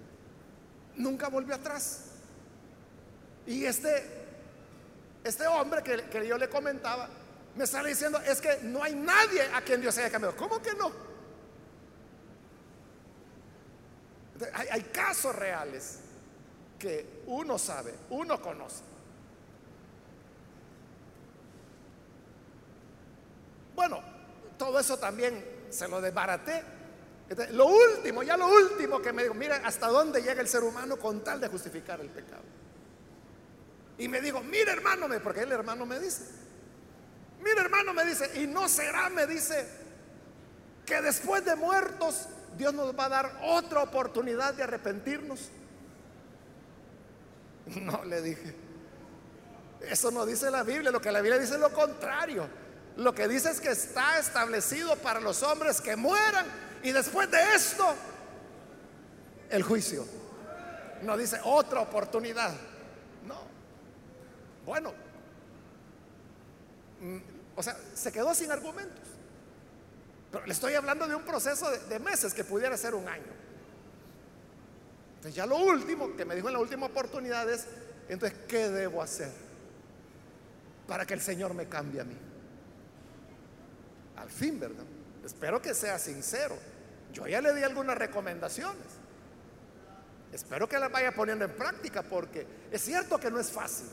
[0.94, 2.12] Nunca volvió atrás.
[3.48, 4.04] Y este,
[5.24, 7.08] este hombre que, que yo le comentaba,
[7.56, 10.36] me sale diciendo, es que no hay nadie a quien Dios haya cambiado.
[10.36, 11.07] ¿Cómo que no?
[14.54, 15.98] Hay, casos reales
[16.78, 18.82] que uno sabe, uno conoce.
[23.74, 24.00] Bueno,
[24.56, 26.62] todo eso también se lo desbaraté.
[27.50, 30.96] Lo último, ya lo último que me dijo, mira hasta dónde llega el ser humano
[30.96, 32.42] con tal de justificar el pecado.
[33.98, 36.22] Y me dijo, mira hermano, porque el hermano me dice,
[37.42, 39.66] mira hermano me dice, y no será, me dice,
[40.86, 42.28] que después de muertos
[42.58, 45.50] Dios nos va a dar otra oportunidad de arrepentirnos.
[47.68, 48.54] No, le dije,
[49.82, 52.48] eso no dice la Biblia, lo que la Biblia dice es lo contrario.
[52.96, 56.46] Lo que dice es que está establecido para los hombres que mueran
[56.82, 57.94] y después de esto,
[59.50, 60.06] el juicio.
[61.02, 62.52] No dice otra oportunidad.
[63.26, 63.42] No.
[64.64, 64.94] Bueno.
[67.00, 67.18] Mm,
[67.54, 69.07] o sea, se quedó sin argumentos.
[70.30, 73.32] Pero le estoy hablando de un proceso de, meses que pudiera ser un año.
[75.16, 77.66] Entonces ya lo último que me dijo en la última oportunidad es,
[78.08, 79.30] entonces, ¿qué debo hacer
[80.86, 82.16] para que el Señor me cambie a mí?
[84.16, 84.84] Al fin, ¿verdad?
[85.24, 86.56] Espero que sea sincero.
[87.12, 88.86] Yo ya le di algunas recomendaciones.
[90.32, 93.88] Espero que las vaya poniendo en práctica porque es cierto que no es fácil.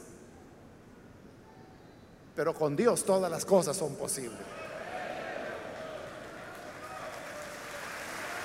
[2.36, 4.55] Pero con Dios todas las cosas son posibles.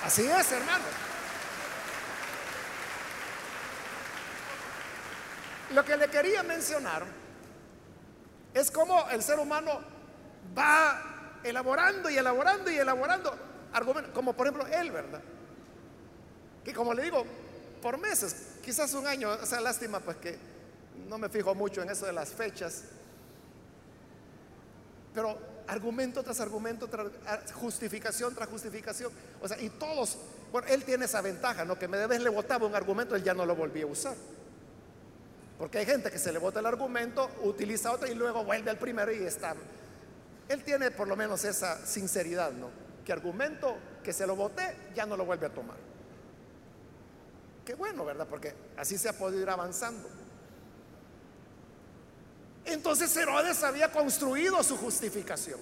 [0.03, 0.83] Así es, hermano.
[5.73, 7.05] Lo que le quería mencionar
[8.53, 9.79] es cómo el ser humano
[10.57, 13.33] va elaborando y elaborando y elaborando
[13.73, 15.21] argumentos, como por ejemplo él, ¿verdad?
[16.65, 17.25] Que como le digo,
[17.81, 20.37] por meses, quizás un año, o sea, lástima pues que
[21.07, 22.83] no me fijo mucho en eso de las fechas,
[25.13, 27.07] pero argumento tras argumento, tras
[27.53, 29.11] justificación tras justificación.
[29.41, 30.17] O sea, y todos,
[30.51, 31.79] bueno, él tiene esa ventaja, ¿no?
[31.79, 34.15] Que me debes le votaba un argumento, él ya no lo volvía a usar.
[35.57, 38.77] Porque hay gente que se le vota el argumento, utiliza otro y luego vuelve al
[38.77, 39.55] primero y está.
[40.49, 42.69] Él tiene por lo menos esa sinceridad, ¿no?
[43.05, 45.77] Que argumento que se lo voté, ya no lo vuelve a tomar.
[47.63, 48.27] Qué bueno, ¿verdad?
[48.29, 50.09] Porque así se ha podido ir avanzando.
[52.65, 55.59] Entonces Herodes había construido su justificación.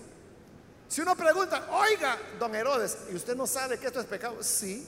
[0.88, 4.42] Si uno pregunta, oiga, don Herodes, ¿y usted no sabe que esto es pecado?
[4.42, 4.86] Sí.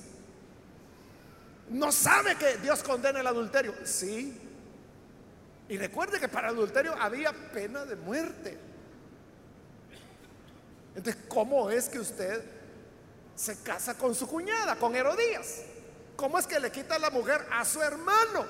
[1.70, 3.74] ¿No sabe que Dios condena el adulterio?
[3.86, 4.38] Sí.
[5.70, 8.58] Y recuerde que para adulterio había pena de muerte.
[10.96, 12.44] Entonces, ¿cómo es que usted
[13.36, 15.62] se casa con su cuñada, con Herodías?
[16.18, 18.46] ¿Cómo es que le quita la mujer a su hermano?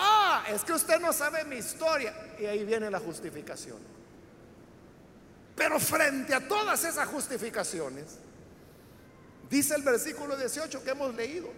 [0.00, 2.14] Ah, es que usted no sabe mi historia.
[2.38, 3.78] Y ahí viene la justificación.
[5.56, 8.16] Pero frente a todas esas justificaciones,
[9.50, 11.48] dice el versículo 18 que hemos leído,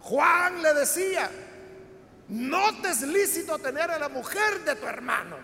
[0.00, 1.30] Juan le decía,
[2.28, 5.36] no te es lícito tener a la mujer de tu hermano.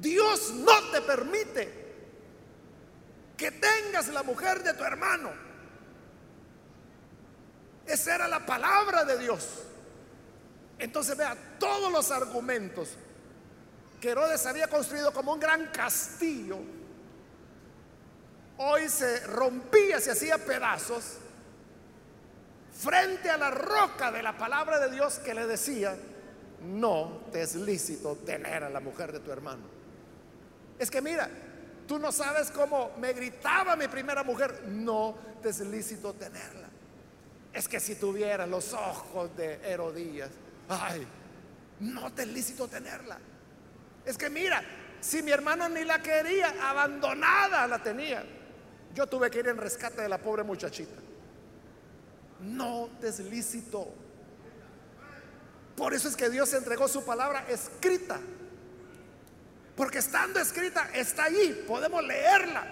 [0.00, 1.86] Dios no te permite
[3.36, 5.45] que tengas la mujer de tu hermano.
[7.86, 9.62] Esa era la palabra de Dios.
[10.78, 12.90] Entonces vea, todos los argumentos
[14.00, 16.58] que Herodes había construido como un gran castillo,
[18.58, 21.18] hoy se rompía, se hacía pedazos
[22.72, 25.96] frente a la roca de la palabra de Dios que le decía,
[26.62, 29.62] no te es lícito tener a la mujer de tu hermano.
[30.78, 31.28] Es que mira,
[31.86, 36.65] tú no sabes cómo me gritaba mi primera mujer, no te es lícito tenerla.
[37.56, 40.28] Es que si tuviera los ojos de Herodías,
[40.68, 41.06] ay,
[41.80, 43.18] no te es lícito tenerla.
[44.04, 44.62] Es que mira,
[45.00, 48.22] si mi hermano ni la quería, abandonada la tenía.
[48.94, 51.00] Yo tuve que ir en rescate de la pobre muchachita.
[52.42, 53.88] No te es lícito.
[55.76, 58.20] Por eso es que Dios entregó su palabra escrita.
[59.74, 62.66] Porque estando escrita está allí, podemos leerla.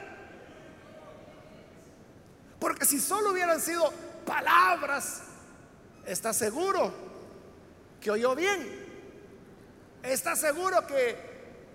[2.60, 3.90] Porque si solo hubieran sido
[4.24, 5.22] palabras,
[6.06, 6.92] está seguro
[8.00, 8.84] que oyó bien.
[10.02, 11.16] Está seguro que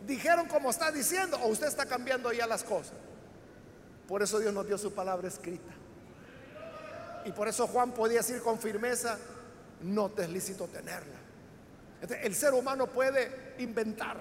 [0.06, 2.94] dijeron como está diciendo o usted está cambiando ya las cosas.
[4.08, 5.74] Por eso Dios nos dio su palabra escrita.
[7.26, 9.18] Y por eso Juan podía decir con firmeza,
[9.82, 11.18] no te es lícito tenerla.
[12.22, 14.18] el ser humano puede inventar,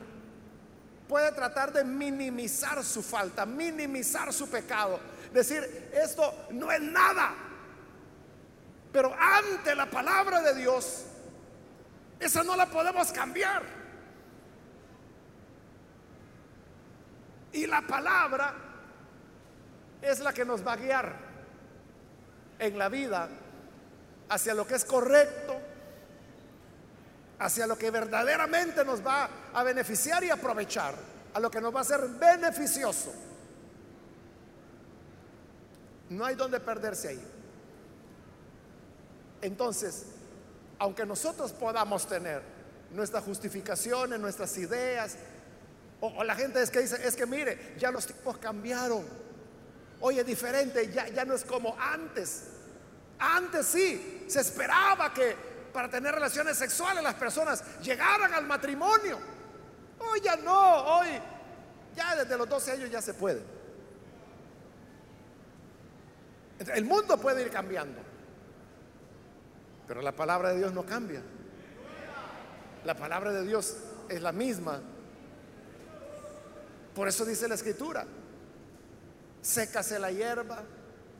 [1.09, 4.99] puede tratar de minimizar su falta, minimizar su pecado,
[5.33, 7.48] decir, esto no es nada.
[8.99, 11.05] Pero ante la palabra de Dios,
[12.19, 13.63] esa no la podemos cambiar.
[17.53, 18.55] Y la palabra
[20.03, 21.15] es la que nos va a guiar
[22.59, 23.29] en la vida
[24.31, 25.61] hacia lo que es correcto,
[27.39, 30.97] hacia lo que verdaderamente nos va a beneficiar y aprovechar,
[31.35, 33.15] a lo que nos va a ser beneficioso.
[36.11, 37.38] No hay donde perderse ahí.
[39.43, 40.07] Entonces,
[40.79, 42.43] aunque nosotros podamos tener
[42.91, 45.17] nuestras justificaciones, nuestras ideas,
[46.01, 49.05] o, la gente es que dice, es que mire, ya los tiempos cambiaron.
[50.01, 52.45] Hoy es diferente, ya, ya no es como antes.
[53.19, 55.35] Antes sí, se esperaba que
[55.73, 59.19] para tener relaciones sexuales las personas llegaran al matrimonio.
[59.99, 61.09] Hoy ya no, hoy
[61.97, 63.43] ya desde los 12 años ya se puede.
[66.75, 68.01] El mundo puede ir cambiando,
[69.89, 71.23] pero la palabra de Dios no cambia.
[72.85, 73.77] La palabra de Dios
[74.09, 74.81] es la misma
[76.99, 78.05] por eso dice la escritura,
[79.41, 80.65] sécase la hierba,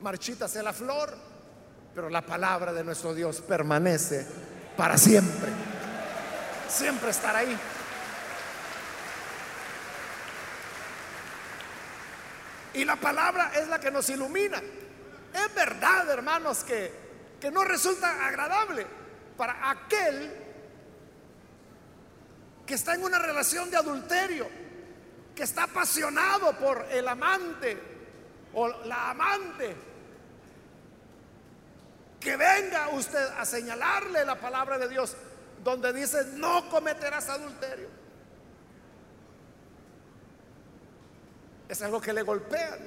[0.01, 1.15] marchítase la flor,
[1.95, 4.27] pero la palabra de nuestro Dios permanece
[4.75, 5.49] para siempre.
[6.67, 7.57] Siempre estará ahí.
[12.73, 14.61] Y la palabra es la que nos ilumina.
[15.33, 16.91] Es verdad, hermanos, que,
[17.39, 18.85] que no resulta agradable
[19.37, 20.31] para aquel
[22.65, 24.47] que está en una relación de adulterio
[25.35, 27.77] que está apasionado por el amante
[28.53, 29.75] o la amante,
[32.19, 35.15] que venga usted a señalarle la palabra de Dios
[35.63, 37.87] donde dice no cometerás adulterio.
[41.69, 42.77] Es algo que le golpea,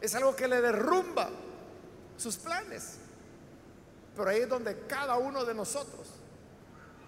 [0.00, 1.30] es algo que le derrumba
[2.16, 2.98] sus planes.
[4.16, 6.08] Pero ahí es donde cada uno de nosotros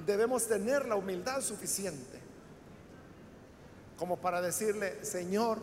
[0.04, 2.20] debemos tener la humildad suficiente
[3.96, 5.58] como para decirle, Señor,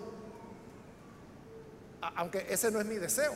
[2.15, 3.33] aunque ese no es mi deseo,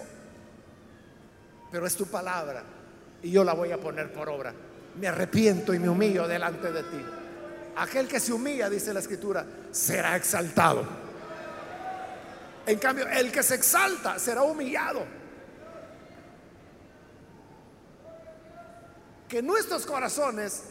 [1.72, 2.64] pero es tu palabra
[3.22, 4.54] y yo la voy a poner por obra.
[5.00, 7.06] Me arrepiento y me humillo delante de ti.
[7.78, 10.86] Aquel que se humilla, dice la escritura, será exaltado.
[12.66, 15.06] En cambio, el que se exalta será humillado.
[19.28, 20.64] Que nuestros corazones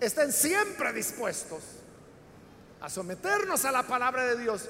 [0.00, 1.62] estén siempre dispuestos
[2.80, 4.68] a someternos a la palabra de Dios,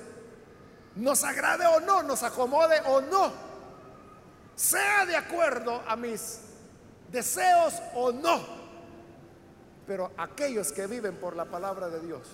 [0.97, 3.33] nos agrade o no, nos acomode o no,
[4.55, 6.41] sea de acuerdo a mis
[7.11, 8.45] deseos o no,
[9.87, 12.29] pero aquellos que viven por la palabra de Dios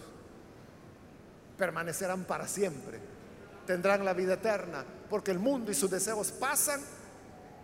[1.57, 2.99] permanecerán para siempre,
[3.65, 6.81] tendrán la vida eterna, porque el mundo y sus deseos pasan,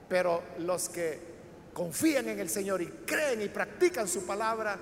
[0.09, 1.34] pero los que
[1.75, 4.79] confían en el Señor y creen y practican su palabra,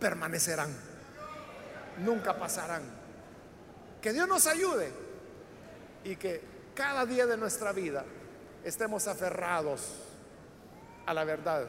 [0.00, 0.90] permanecerán
[2.00, 2.82] nunca pasarán.
[4.00, 4.90] Que Dios nos ayude
[6.04, 6.42] y que
[6.74, 8.04] cada día de nuestra vida
[8.64, 9.82] estemos aferrados
[11.06, 11.66] a la verdad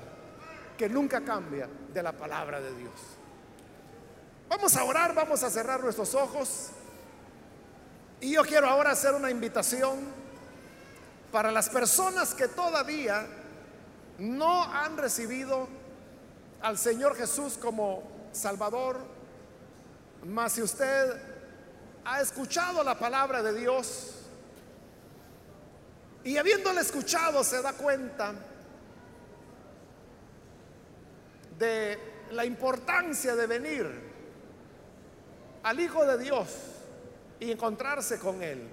[0.77, 2.93] que nunca cambia de la palabra de Dios.
[4.49, 6.69] Vamos a orar, vamos a cerrar nuestros ojos
[8.19, 9.99] y yo quiero ahora hacer una invitación
[11.32, 13.25] para las personas que todavía
[14.22, 15.67] no han recibido
[16.61, 18.99] al Señor Jesús como Salvador
[20.26, 21.19] mas si usted
[22.05, 24.15] ha escuchado la palabra de Dios
[26.24, 28.34] y habiéndole escuchado se da cuenta
[31.57, 31.97] de
[32.32, 34.11] la importancia de venir
[35.63, 36.47] al Hijo de Dios
[37.39, 38.67] y encontrarse con Él.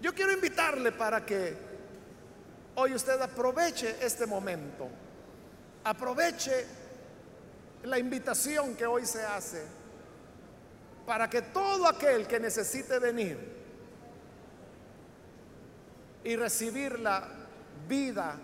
[0.00, 1.71] Yo quiero invitarle para que
[2.76, 4.88] hoy usted aproveche este momento,
[5.84, 6.66] aproveche
[7.84, 9.62] la invitación que hoy se hace
[11.06, 13.38] para que todo aquel que necesite venir
[16.24, 17.28] y recibir la
[17.88, 18.38] vida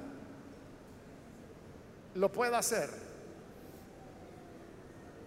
[2.14, 2.90] lo pueda hacer.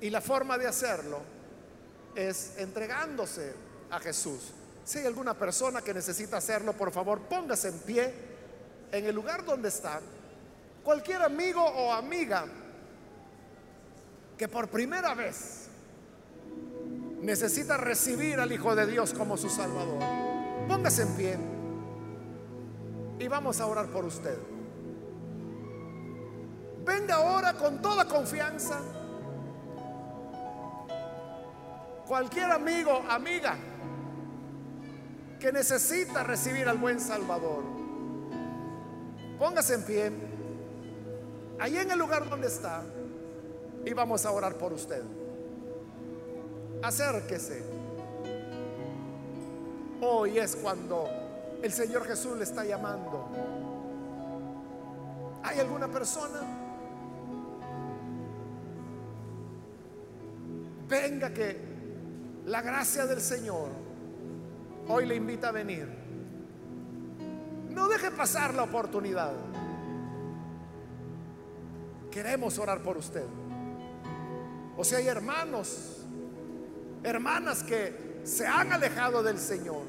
[0.01, 1.21] Y la forma de hacerlo
[2.15, 3.53] es entregándose
[3.89, 4.51] a Jesús.
[4.83, 8.30] Si hay alguna persona que necesita hacerlo, por favor, póngase en pie
[8.91, 10.01] en el lugar donde está,
[10.83, 12.45] cualquier amigo o amiga
[14.37, 15.67] que por primera vez
[17.21, 19.99] necesita recibir al Hijo de Dios como su Salvador,
[20.67, 21.37] póngase en pie
[23.19, 24.37] y vamos a orar por usted.
[26.83, 28.79] Venga ahora con toda confianza.
[32.07, 33.55] Cualquier amigo, amiga
[35.39, 37.63] que necesita recibir al buen Salvador,
[39.41, 40.11] póngase en pie,
[41.57, 42.83] ahí en el lugar donde está,
[43.83, 45.01] y vamos a orar por usted.
[46.83, 47.63] Acérquese.
[49.99, 51.09] Hoy es cuando
[51.59, 53.29] el Señor Jesús le está llamando.
[55.41, 56.39] ¿Hay alguna persona?
[60.87, 61.57] Venga que
[62.45, 63.69] la gracia del Señor
[64.87, 66.00] hoy le invita a venir.
[67.81, 69.31] No deje pasar la oportunidad.
[72.11, 73.25] Queremos orar por usted.
[74.77, 76.05] O si hay hermanos,
[77.01, 79.81] hermanas que se han alejado del Señor.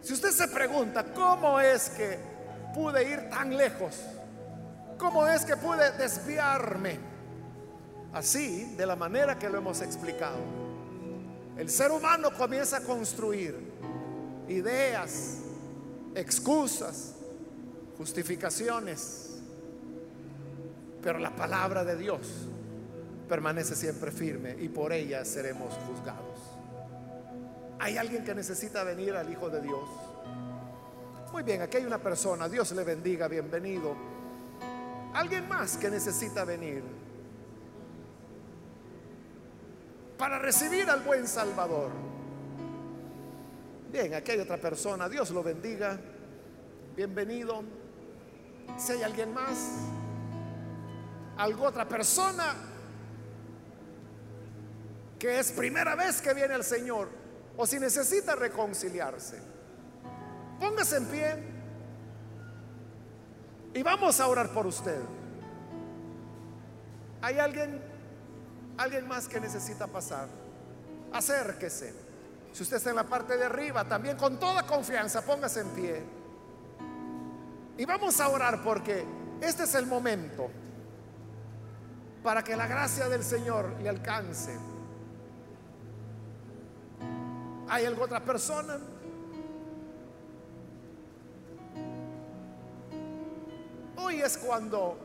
[0.00, 2.18] Si usted se pregunta, ¿cómo es que
[2.74, 4.00] pude ir tan lejos?
[4.96, 6.98] ¿Cómo es que pude desviarme?
[8.14, 10.38] Así, de la manera que lo hemos explicado.
[11.58, 13.54] El ser humano comienza a construir
[14.48, 15.41] ideas,
[16.14, 17.14] excusas,
[17.98, 19.32] justificaciones
[21.02, 22.46] pero la palabra de Dios
[23.28, 26.38] permanece siempre firme y por ella seremos juzgados.
[27.80, 29.88] ¿Hay alguien que necesita venir al Hijo de Dios?
[31.32, 33.96] Muy bien, aquí hay una persona, Dios le bendiga, bienvenido.
[35.14, 36.82] Alguien más que necesita venir
[40.16, 41.90] para recibir al buen Salvador.
[43.92, 46.00] Bien, aquí hay otra persona, Dios lo bendiga,
[46.96, 47.62] bienvenido.
[48.78, 49.58] Si hay alguien más,
[51.36, 52.54] algo otra persona
[55.18, 57.10] que es primera vez que viene el Señor
[57.54, 59.38] o si necesita reconciliarse.
[60.58, 61.36] Póngase en pie
[63.74, 65.02] y vamos a orar por usted.
[67.20, 67.78] ¿Hay alguien
[68.78, 70.28] alguien más que necesita pasar?
[71.12, 72.01] Acérquese.
[72.52, 76.02] Si usted está en la parte de arriba, también con toda confianza, póngase en pie.
[77.78, 79.04] Y vamos a orar porque
[79.40, 80.50] este es el momento
[82.22, 84.56] para que la gracia del Señor le alcance.
[87.68, 88.78] ¿Hay alguna otra persona?
[93.96, 94.98] Hoy es cuando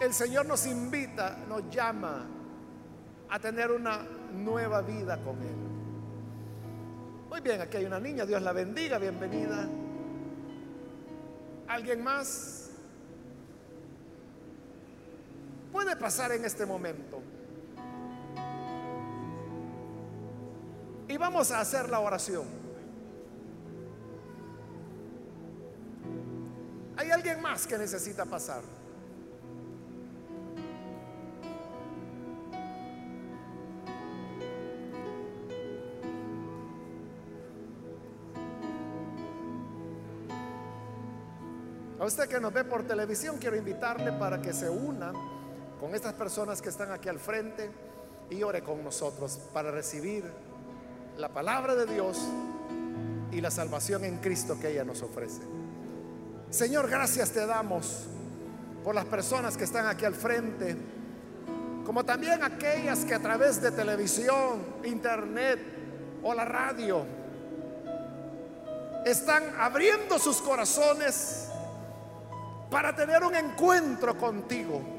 [0.00, 2.26] el Señor nos invita, nos llama
[3.30, 4.02] a tener una
[4.32, 5.56] nueva vida con Él.
[7.28, 9.68] Muy bien, aquí hay una niña, Dios la bendiga, bienvenida.
[11.66, 12.68] ¿Alguien más?
[15.78, 17.22] puede pasar en este momento.
[21.06, 22.44] Y vamos a hacer la oración.
[26.96, 28.62] ¿Hay alguien más que necesita pasar?
[42.08, 45.12] Usted que nos ve por televisión, quiero invitarle para que se una
[45.78, 47.70] con estas personas que están aquí al frente
[48.30, 50.24] y ore con nosotros para recibir
[51.18, 52.18] la palabra de Dios
[53.30, 55.42] y la salvación en Cristo que ella nos ofrece.
[56.48, 58.06] Señor, gracias te damos
[58.82, 60.76] por las personas que están aquí al frente,
[61.84, 65.60] como también aquellas que a través de televisión, internet
[66.22, 67.04] o la radio
[69.04, 71.47] están abriendo sus corazones
[72.70, 74.98] para tener un encuentro contigo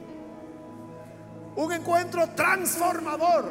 [1.59, 3.49] un encuentro transformador.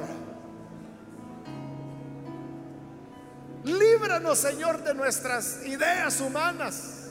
[3.65, 7.11] Líbranos, Señor, de nuestras ideas humanas,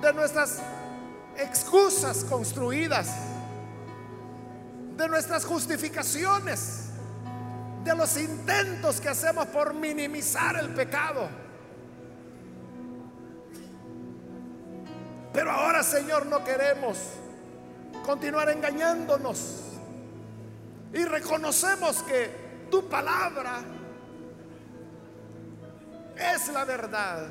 [0.00, 0.60] de nuestras
[1.36, 3.14] excusas construidas,
[4.96, 6.84] de nuestras justificaciones,
[7.84, 11.28] de los intentos que hacemos por minimizar el pecado.
[15.38, 16.98] Pero ahora, Señor, no queremos
[18.04, 19.60] continuar engañándonos.
[20.92, 23.60] Y reconocemos que tu palabra
[26.16, 27.28] es la verdad.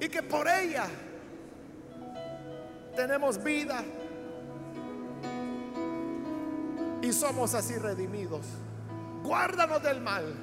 [0.00, 0.86] Y que por ella
[2.96, 3.84] tenemos vida.
[7.02, 8.46] Y somos así redimidos.
[9.22, 10.34] Guárdanos del mal.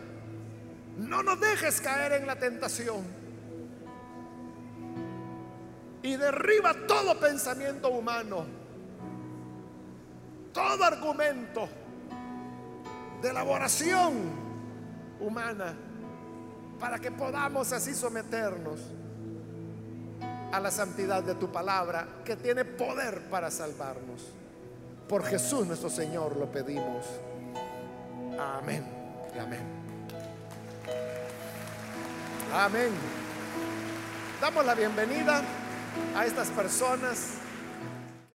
[0.98, 3.25] No nos dejes caer en la tentación.
[6.06, 8.46] Y derriba todo pensamiento humano,
[10.54, 11.68] todo argumento
[13.24, 14.14] de elaboración
[15.20, 15.74] humana,
[16.80, 18.82] para que podamos así someternos
[20.52, 24.28] a la santidad de tu palabra, que tiene poder para salvarnos.
[25.10, 27.04] Por Jesús nuestro Señor lo pedimos.
[28.40, 28.86] Amén.
[29.42, 29.64] Amén.
[32.54, 32.92] Amén.
[34.40, 35.42] Damos la bienvenida
[36.16, 37.36] a estas personas